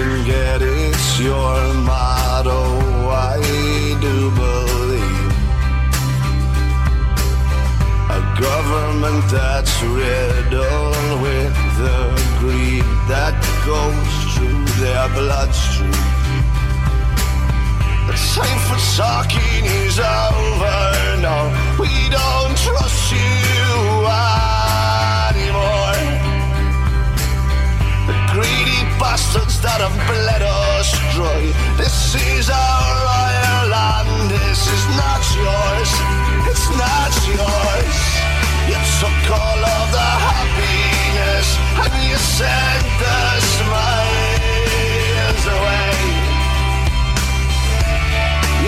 [0.01, 2.61] Secrets can get, it's your motto.
[3.09, 3.37] I
[4.01, 5.33] do believe
[8.09, 12.01] a government that's riddled with the
[12.39, 13.35] greed that
[13.65, 15.91] goes through their bloodstream.
[18.07, 21.21] The time for talking is over.
[21.21, 21.37] No,
[21.79, 24.40] we don't trust you anymore.
[29.01, 31.41] Bastards that have bled us dry.
[31.73, 34.29] This is our Ireland.
[34.29, 35.89] This is not yours.
[36.45, 37.97] It's not yours.
[38.69, 41.47] You took all of the happiness
[41.81, 43.19] and you sent the
[43.57, 45.97] smiles away.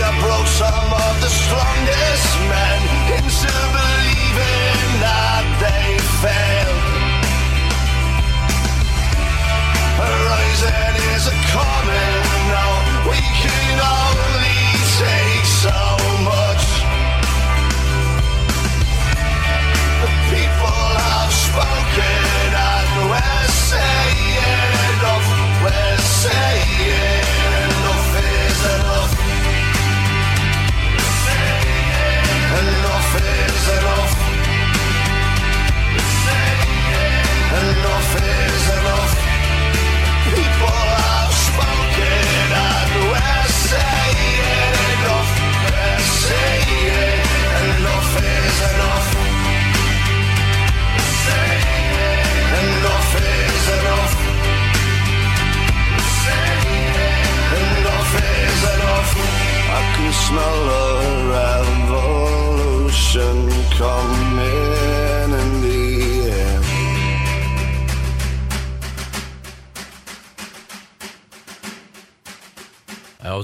[0.01, 2.81] You broke some of the strongest men
[3.21, 6.92] into believing that they failed.
[10.05, 12.71] Horizon is a coming now.
[13.09, 14.63] We can only
[14.99, 15.79] take so
[16.31, 16.65] much.
[20.03, 22.32] The people have spoken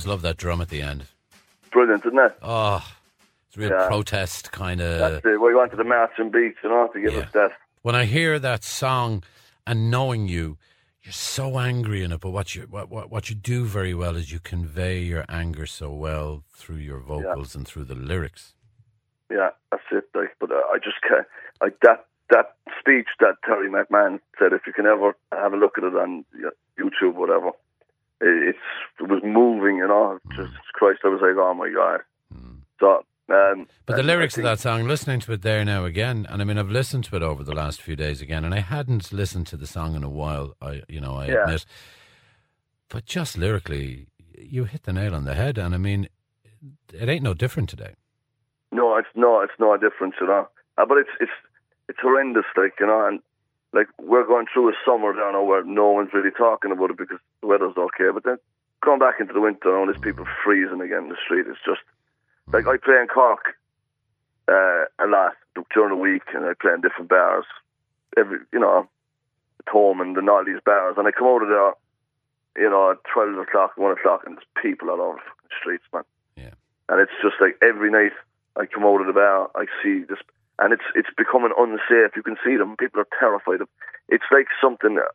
[0.09, 1.05] love that drum at the end.
[1.71, 2.35] Brilliant, isn't it?
[2.41, 2.83] Oh,
[3.47, 3.87] it's a real Yeah.
[3.87, 5.25] protest kind That's of.
[5.25, 5.39] it.
[5.39, 7.19] We went to the marching beats, you know, to give Yeah.
[7.21, 7.51] us that.
[7.83, 9.23] When I hear that song
[9.65, 10.57] and knowing you,
[11.03, 12.19] you're so angry in it.
[12.19, 15.65] But what you what, what what you do very well is you convey your anger
[15.65, 18.53] so well through your vocals and through the lyrics.
[19.31, 20.05] Yeah, that's it.
[20.13, 21.25] Like, but uh, I just can't.
[21.61, 24.53] Like that that speech that Terry McMahon said.
[24.53, 26.25] If you can ever have a look at it on
[26.79, 27.51] YouTube, whatever,
[28.21, 28.55] it,
[28.99, 29.77] it was moving.
[29.77, 31.01] You know, just Christ.
[31.03, 32.01] I was like, oh my god.
[32.79, 33.03] So,
[33.33, 36.41] um, But the lyrics I of that song, listening to it there now again, and
[36.41, 39.11] I mean, I've listened to it over the last few days again, and I hadn't
[39.11, 40.55] listened to the song in a while.
[40.61, 41.43] I, you know, I Yeah.
[41.43, 41.65] admit.
[42.87, 44.07] But just lyrically,
[44.37, 46.07] you hit the nail on the head, and I mean,
[46.93, 47.95] it ain't no different today.
[48.71, 50.47] No, it's no, it's no different, you know.
[50.77, 51.31] Uh, but it's it's
[51.89, 53.19] it's horrendous, like you know, and
[53.73, 56.97] like we're going through a summer down now where no one's really talking about it
[56.97, 58.09] because the weather's okay.
[58.13, 58.37] But then
[58.81, 61.45] going back into the winter, all these people freezing again in the street.
[61.47, 61.81] It's just
[62.51, 63.55] like I play in Cork
[64.47, 65.33] uh, a lot
[65.73, 67.45] during the week, and I play in different bars.
[68.17, 68.89] Every you know,
[69.59, 72.91] at home and in all these bars, and I come out of there, you know,
[72.91, 76.03] at twelve o'clock, one o'clock, and there's people all over the fucking streets, man.
[76.35, 76.53] Yeah.
[76.89, 78.13] And it's just like every night
[78.57, 80.17] I come out of the bar, I see this,
[80.59, 82.15] and it's it's becoming unsafe.
[82.15, 82.75] You can see them.
[82.77, 83.69] People are terrified of.
[84.09, 85.07] It's like something uh,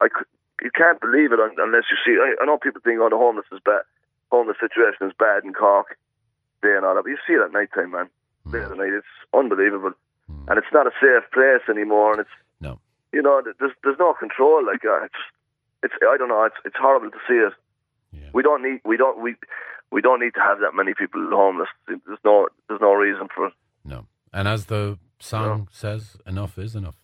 [0.00, 0.26] I could,
[0.62, 2.16] you can't believe it unless you see.
[2.20, 3.82] I, I know people think, oh, the homeless is bad.
[4.30, 5.96] Homeless situation is bad in Cork,
[6.62, 7.04] day and all that.
[7.04, 8.08] But you see it at night time, man.
[8.50, 9.92] Day and night, it's unbelievable,
[10.48, 12.12] and it's not a safe place anymore.
[12.12, 12.78] And it's No.
[13.12, 14.64] you know, there's there's no control.
[14.64, 15.22] Like uh, it's
[15.82, 16.44] it's I don't know.
[16.44, 17.52] It's it's horrible to see it.
[18.12, 18.30] Yeah.
[18.32, 19.34] We don't need we don't we
[19.90, 21.68] we don't need to have that many people homeless.
[21.88, 23.52] There's no there's no reason for it.
[23.84, 24.06] No.
[24.36, 26.98] And as the song says, enough is enough.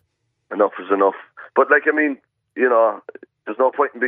[0.51, 1.15] Enough is enough.
[1.55, 2.17] But like I mean,
[2.55, 3.01] you know,
[3.45, 4.07] there's no point in be,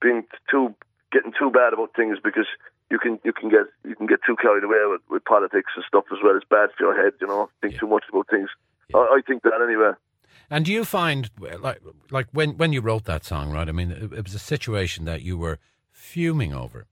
[0.00, 0.74] being too
[1.12, 2.46] getting too bad about things because
[2.90, 5.84] you can you can get you can get too carried away with, with politics and
[5.86, 6.36] stuff as well.
[6.36, 7.50] It's bad for your head, you know.
[7.60, 7.80] Think Yeah.
[7.80, 8.48] too much about things.
[8.94, 9.92] I, I think that anyway.
[10.50, 13.68] And do you find like like when when you wrote that song, right?
[13.68, 15.58] I mean, it, it was a situation that you were
[15.90, 16.86] fuming over,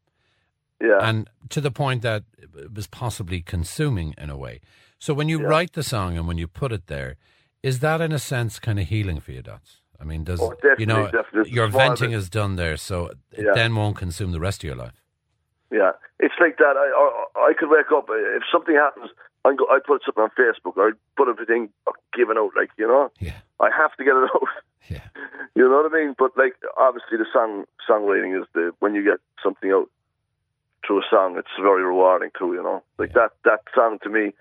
[0.81, 0.99] Yeah.
[1.09, 4.61] and to the point that it was possibly consuming in a way.
[5.05, 5.49] So when you Yeah.
[5.49, 7.17] write the song and when you put it there,
[7.61, 9.81] is that in a sense kind of healing for you, Dots?
[10.01, 11.51] I mean, does Oh, you know definitely.
[11.51, 13.53] Your venting is done there, so it Yeah.
[13.53, 14.99] then won't consume the rest of your life.
[15.73, 16.75] Yeah, it's like that.
[16.85, 19.11] I I, I could wake up uh, if something happens.
[19.45, 19.67] I go.
[19.75, 20.75] I put something on Facebook.
[20.79, 21.71] I put everything
[22.19, 22.53] given out.
[22.61, 24.49] Like you know, Yeah, I have to get it out.
[24.95, 25.07] yeah,
[25.57, 26.15] you know what I mean?
[26.17, 29.89] But like obviously, the song songwriting is the when you get something out
[30.87, 32.55] through a song, it's very rewarding too.
[32.55, 33.23] You know, like Yeah.
[33.23, 34.33] that that song to me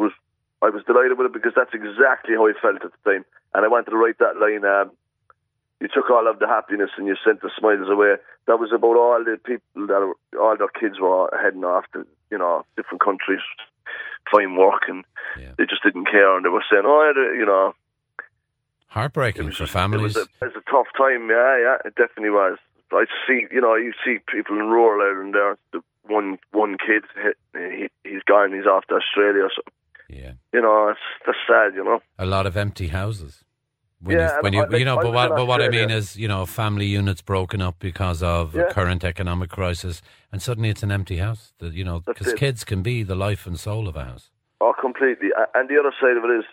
[0.00, 0.12] was
[0.62, 3.24] I was delighted with it because that's exactly how I felt at the time,
[3.54, 4.64] and I wanted to write that line.
[4.64, 4.92] Um,
[5.80, 8.16] you took all of the happiness and you sent the smiles away.
[8.46, 12.06] That was about all the people that were, all their kids were heading off to
[12.30, 13.40] you know different countries,
[14.30, 15.04] find work, and
[15.38, 15.52] yeah.
[15.56, 17.74] they just didn't care, and they were saying, oh, you know,
[18.90, 20.16] Heartbreaking was for families.
[20.16, 21.30] It was, a, it was a tough time.
[21.30, 22.58] Yeah, yeah, it definitely was.
[22.92, 25.56] I see, you know, you see people in rural Ireland there.
[25.72, 25.80] The
[26.10, 27.04] one one kid,
[27.54, 28.52] he, he's gone.
[28.52, 29.48] He's off to Australia.
[29.54, 29.62] So
[30.12, 31.74] yeah, you know, it's that's sad.
[31.74, 32.00] You know.
[32.18, 33.44] a lot of empty houses.
[34.02, 35.90] When Yeah, you, when you, I- you know, I but what, but what I mean
[35.90, 38.68] is, you know, family units broken up because of Yeah.
[38.72, 40.00] current economic crisis,
[40.32, 41.52] and suddenly it's an empty house.
[41.58, 44.30] The, you know, because kids can be the life and soul of a house.
[44.62, 45.28] Oh, completely.
[45.54, 46.44] And the other side of it is,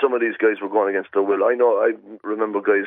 [0.00, 1.44] some of these guys were going against their will.
[1.44, 1.78] I know.
[1.86, 1.90] I
[2.24, 2.86] remember guys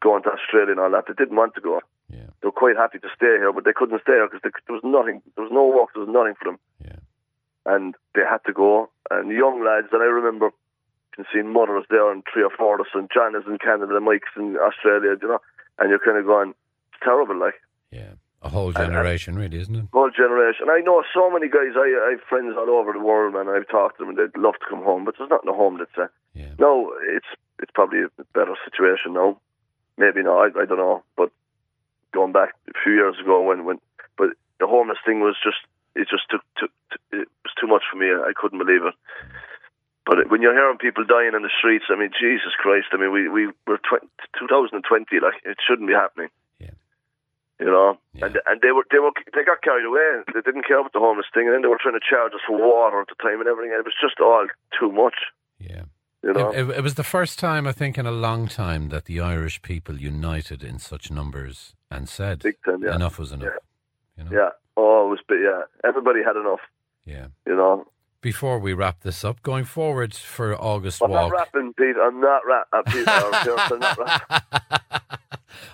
[0.00, 1.04] going to Australia and all that.
[1.08, 1.80] They didn't want to go.
[2.10, 4.74] Yeah, They were quite happy to stay here, but they couldn't stay here because there
[4.76, 5.20] was nothing.
[5.36, 5.88] There was no work.
[5.94, 6.58] There was nothing for them.
[6.84, 6.96] yeah,
[7.66, 8.90] and they had to go.
[9.10, 10.50] And young lads that I remember
[11.14, 13.96] can see mothers there and three or four of us, and John is in Canada,
[13.96, 15.38] and Mike's in Australia, you know,
[15.78, 17.54] and you're kind of going, it's terrible, like,
[17.90, 18.14] yeah.
[18.42, 19.84] A whole and- generation, really, isn't it?
[19.92, 20.66] whole generation.
[20.68, 23.68] I know so many guys, I, I have friends all over the world, and I've
[23.68, 25.96] talked to them, and they'd love to come home, but there's not no home that's,
[25.96, 27.26] uh, Yeah, no, it's
[27.60, 29.38] it's probably a better situation now.
[29.96, 31.30] Maybe not, I, I don't know, but
[32.12, 33.78] going back a few years ago when, when
[34.18, 35.58] but the homeless thing was just,
[35.94, 36.70] it just took, took,
[37.12, 38.08] it was too much for me.
[38.10, 38.94] I couldn't believe it.
[40.06, 42.88] But when you're hearing people dying in the streets, I mean, Jesus Christ!
[42.92, 44.04] I mean, we we were tw-
[44.38, 46.28] 2020, like it shouldn't be happening.
[46.60, 46.76] Yeah.
[47.58, 48.26] You know, Yeah.
[48.26, 50.22] and and they were they were they got carried away.
[50.34, 52.40] They didn't care about the homeless thing, and then they were trying to charge us
[52.46, 53.72] for water at the time and everything.
[53.72, 54.46] And it was just all
[54.78, 55.16] too much.
[55.58, 55.84] yeah.
[56.22, 58.88] You know, It, it, it was the first time, I think, in a long time
[58.88, 62.82] that the Irish people united in such numbers and said time.
[62.82, 63.52] Yeah, enough was enough.
[64.16, 64.30] You know?
[64.32, 64.48] yeah.
[64.76, 65.18] Oh, it was.
[65.28, 66.60] But yeah, everybody had enough.
[67.04, 67.26] yeah.
[67.46, 67.86] You know,
[68.20, 71.30] Before we wrap this up, going forward for August I'm Walk.
[71.30, 71.96] not rapping, Pete.
[72.02, 72.66] I'm not rap.
[72.72, 75.20] Uh, I'm not rap.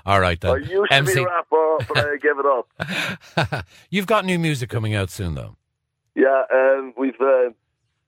[0.07, 0.51] All right then.
[0.51, 1.14] I used to MC.
[1.14, 3.66] be a rapper, but I gave it up.
[3.90, 5.57] You've got new music coming out soon, though.
[6.14, 7.51] Yeah, um, we've uh,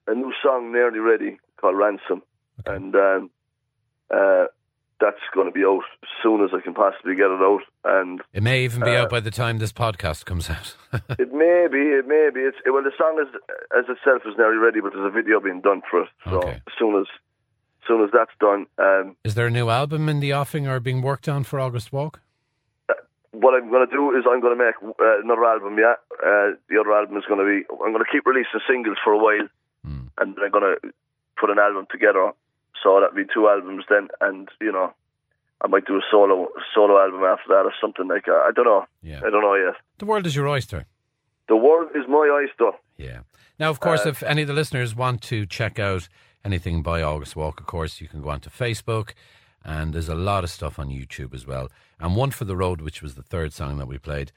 [0.09, 2.23] a new song nearly ready called Ransom,
[2.61, 2.77] Okay.
[2.77, 3.31] and um,
[4.13, 4.45] uh,
[5.03, 7.63] that's going to be out as soon as I can possibly get it out.
[7.85, 10.77] And It may even be Uh, out by the time this podcast comes out.
[11.19, 12.41] it may be, it may be.
[12.41, 13.29] It's well, the song is
[13.77, 16.09] as itself is nearly ready, but there's a video being done for it.
[16.25, 16.61] So Okay.
[16.67, 17.07] as soon as,
[17.83, 20.79] as soon as that's done, um, Is there a new album in the offing or
[20.81, 22.21] being worked on for August Walk?
[23.33, 25.79] what I'm going to do is I'm going to make uh, another album.
[25.79, 27.65] Yeah, uh, the other album is going to be.
[27.83, 29.49] I'm going to keep releasing singles for a while,
[29.85, 30.07] Hmm.
[30.19, 30.93] and then I'm going to
[31.41, 32.33] put an album together.
[32.83, 34.93] So that'd be two albums then, and you know,
[35.61, 38.25] I might do a solo solo album after that or something like.
[38.27, 38.45] that.
[38.49, 38.85] I don't know.
[39.03, 39.19] Yeah.
[39.25, 39.75] I don't know yet.
[39.99, 40.87] The world is your oyster.
[41.49, 42.77] The world is my oyster.
[42.97, 43.21] Yeah.
[43.59, 46.09] Now, of course, Uh, if any of the listeners want to check out
[46.45, 49.13] anything by August Walk, of course, you can go onto Facebook,
[49.65, 51.69] and there's a lot of stuff on YouTube as well.
[52.01, 54.33] And one for the road, which was the third song that we played,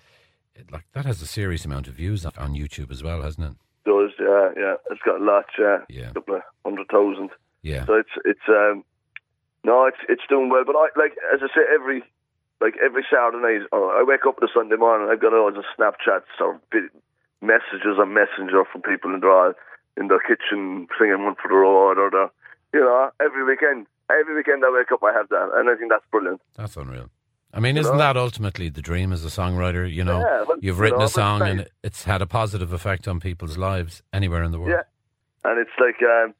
[0.55, 3.57] it, like that has a serious amount of views on- YouTube as well, hasn't it?
[3.85, 4.75] Does yeah yeah.
[4.91, 5.45] It's got a lot.
[5.57, 6.11] Yeah, Yeah.
[6.13, 7.29] couple of hundred thousand.
[7.65, 7.85] Yeah.
[7.85, 8.85] So it's it's um
[9.63, 10.63] no, it's it's doing well.
[10.65, 12.03] But I like as I say every
[12.61, 15.65] like every Saturday night, I wake up on a Sunday morning, I've got loads of
[15.73, 16.61] Snapchats or
[17.41, 19.55] messages on Messenger from people in their
[19.97, 22.29] in their kitchen singing one for the road or the
[22.73, 23.87] you know every weekend.
[24.07, 26.39] Every weekend I wake up, I have that, and I think that's brilliant.
[26.55, 27.09] That's unreal.
[27.51, 29.91] I mean, isn't that ultimately the dream as a songwriter?
[29.91, 33.07] You know, Yeah, you've you written know, a song and it's had a positive effect
[33.07, 34.71] on people's lives anywhere in the world.
[34.77, 35.49] Yeah.
[35.49, 36.35] And it's like, um,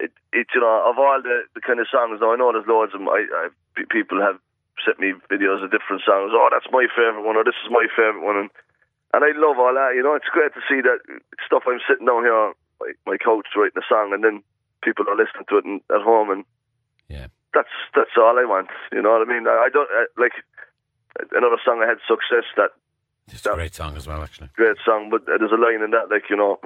[0.00, 2.66] it, it, you know, of all the, the kind of songs, now I know there's
[2.66, 3.08] loads of them.
[3.08, 3.48] I, I,
[3.92, 4.40] people have
[4.84, 6.32] sent me videos of different songs.
[6.32, 8.36] Oh, that's my favourite one, or this is my favourite one.
[8.36, 8.50] And,
[9.12, 10.14] and I love all that, you know.
[10.16, 11.04] It's great to see that
[11.44, 14.40] stuff I'm sitting down here on my, my couch writing a song, and then
[14.82, 16.44] people are listening to it in, at home, and
[17.12, 17.28] Yeah.
[17.52, 18.70] that's that's all I want.
[18.92, 19.44] You know what I mean?
[19.46, 20.32] I, I don't uh, like
[21.36, 22.70] another song I had success that
[23.28, 24.48] It's a great song as well, actually.
[24.56, 26.56] great song, but there's a line in that like you know,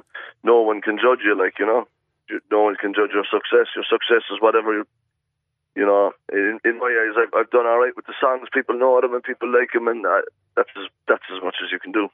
[0.45, 1.89] no one can judge you, like you know.
[2.29, 3.69] You- no one can judge your success.
[3.75, 4.85] Your success is whatever you,
[5.77, 6.13] you know.
[6.33, 8.49] In, in my eyes, I've, I've done all right with the songs.
[8.53, 10.23] People know them and people like them, and uh,
[10.57, 12.09] that's as, that's as much as you can do.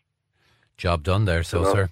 [0.77, 1.73] Job done there, so, Yeah.
[1.73, 1.91] sir.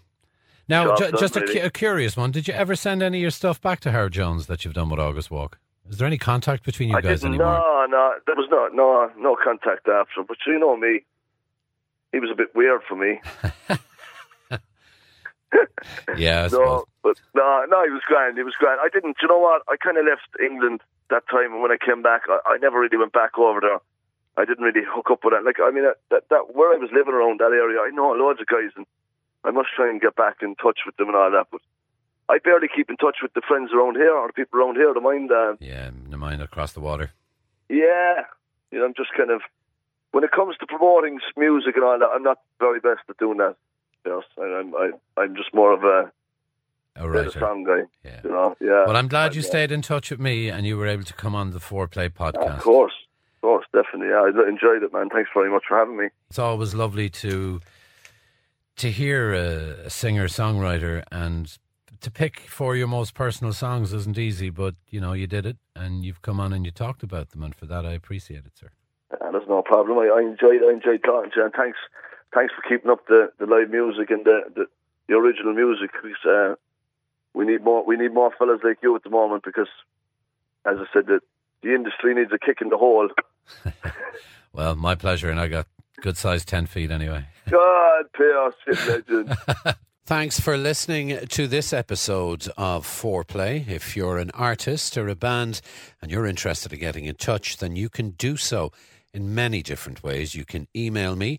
[0.69, 2.31] Now, ju- done, just a, cu- a curious one.
[2.31, 4.91] Did you ever send any of your stuff back to Howard Jones that you've done
[4.91, 5.59] with August Walk?
[5.89, 7.55] Is there any contact between you I guys anymore?
[7.59, 10.23] No, no, there was no, no, no contact after.
[10.27, 11.05] But you know me,
[12.13, 13.21] he was a bit weird for me.
[16.17, 18.37] Yeah, No, but no, no, he was grand.
[18.37, 18.81] He was grand.
[18.83, 19.17] I didn't.
[19.23, 19.63] You know what?
[19.69, 20.81] I kind of left England
[21.11, 23.79] that time, and when I came back, I, I never really went back over there.
[24.37, 25.45] I didn't really hook up with that.
[25.45, 28.13] Like, I mean, that, that, that where I was living around that area, I know
[28.13, 28.87] loads of guys, and
[29.45, 31.47] I must try and get back in touch with them and all that.
[31.51, 31.61] But
[32.29, 34.93] I barely keep in touch with the friends around here or the people around here.
[34.95, 37.11] The mind, uh, Yeah, the mind across the water.
[37.69, 38.25] yeah,
[38.71, 39.41] you know, I'm just kind of
[40.13, 43.39] when it comes to promoting music and all that, I'm not very best at doing
[43.39, 43.57] that.
[44.13, 46.11] I'm I, I'm just more of a,
[46.97, 47.31] A writer.
[47.39, 47.83] song guy.
[48.05, 48.21] Yeah.
[48.25, 48.85] You know, yeah.
[48.87, 51.05] Well, I'm glad you And, uh, stayed in touch with me and you were able
[51.05, 52.57] to come on the Foreplay podcast.
[52.59, 52.93] Of course,
[53.37, 54.09] of course, definitely.
[54.09, 55.09] Yeah, I enjoyed it, man.
[55.11, 56.09] Thanks very much for having me.
[56.31, 57.61] It's always lovely to
[58.77, 61.59] to hear a, a singer songwriter and
[62.01, 65.57] to pick for your most personal songs isn't easy, but you know you did it
[65.75, 68.53] and you've come on and you talked about them, and for that I appreciate it,
[68.57, 68.71] sir.
[69.11, 69.99] Uh, there's no problem.
[69.99, 71.79] I, I enjoyed, I enjoyed talking to you, and thanks,
[72.35, 74.67] thanks for keeping up the, the live music and the, the,
[75.09, 75.91] the original music.
[76.29, 76.55] Uh,
[77.35, 79.45] we need more, we need more fellas like you at the moment.
[79.45, 79.69] Because,
[80.65, 81.21] as I said, the
[81.61, 83.09] the industry needs a kick in the hole.
[84.53, 85.67] Well, my pleasure, and I got
[86.01, 87.27] good sized ten feet anyway.
[87.51, 89.37] God, pay us, shit legend.
[90.05, 93.69] Thanks for listening to this episode of Foreplay.
[93.69, 95.61] If you're an artist or a band
[96.01, 98.73] and you're interested in getting in touch, then you can do so
[99.13, 100.35] in many different ways.
[100.35, 101.39] You can email me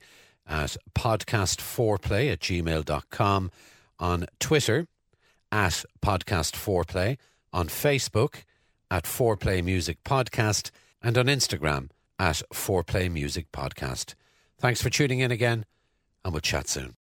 [0.49, 3.51] at podcastforeplay at gmail.com,
[3.99, 4.87] on Twitter
[5.51, 7.17] at podcastforeplay,
[7.53, 8.43] on Facebook
[8.91, 10.71] at Foreplay Music Podcast,
[11.01, 14.15] and on Instagram at Foreplay Music Podcast.
[14.59, 15.65] Thanks for tuning in again,
[16.25, 16.95] and we'll chat soon.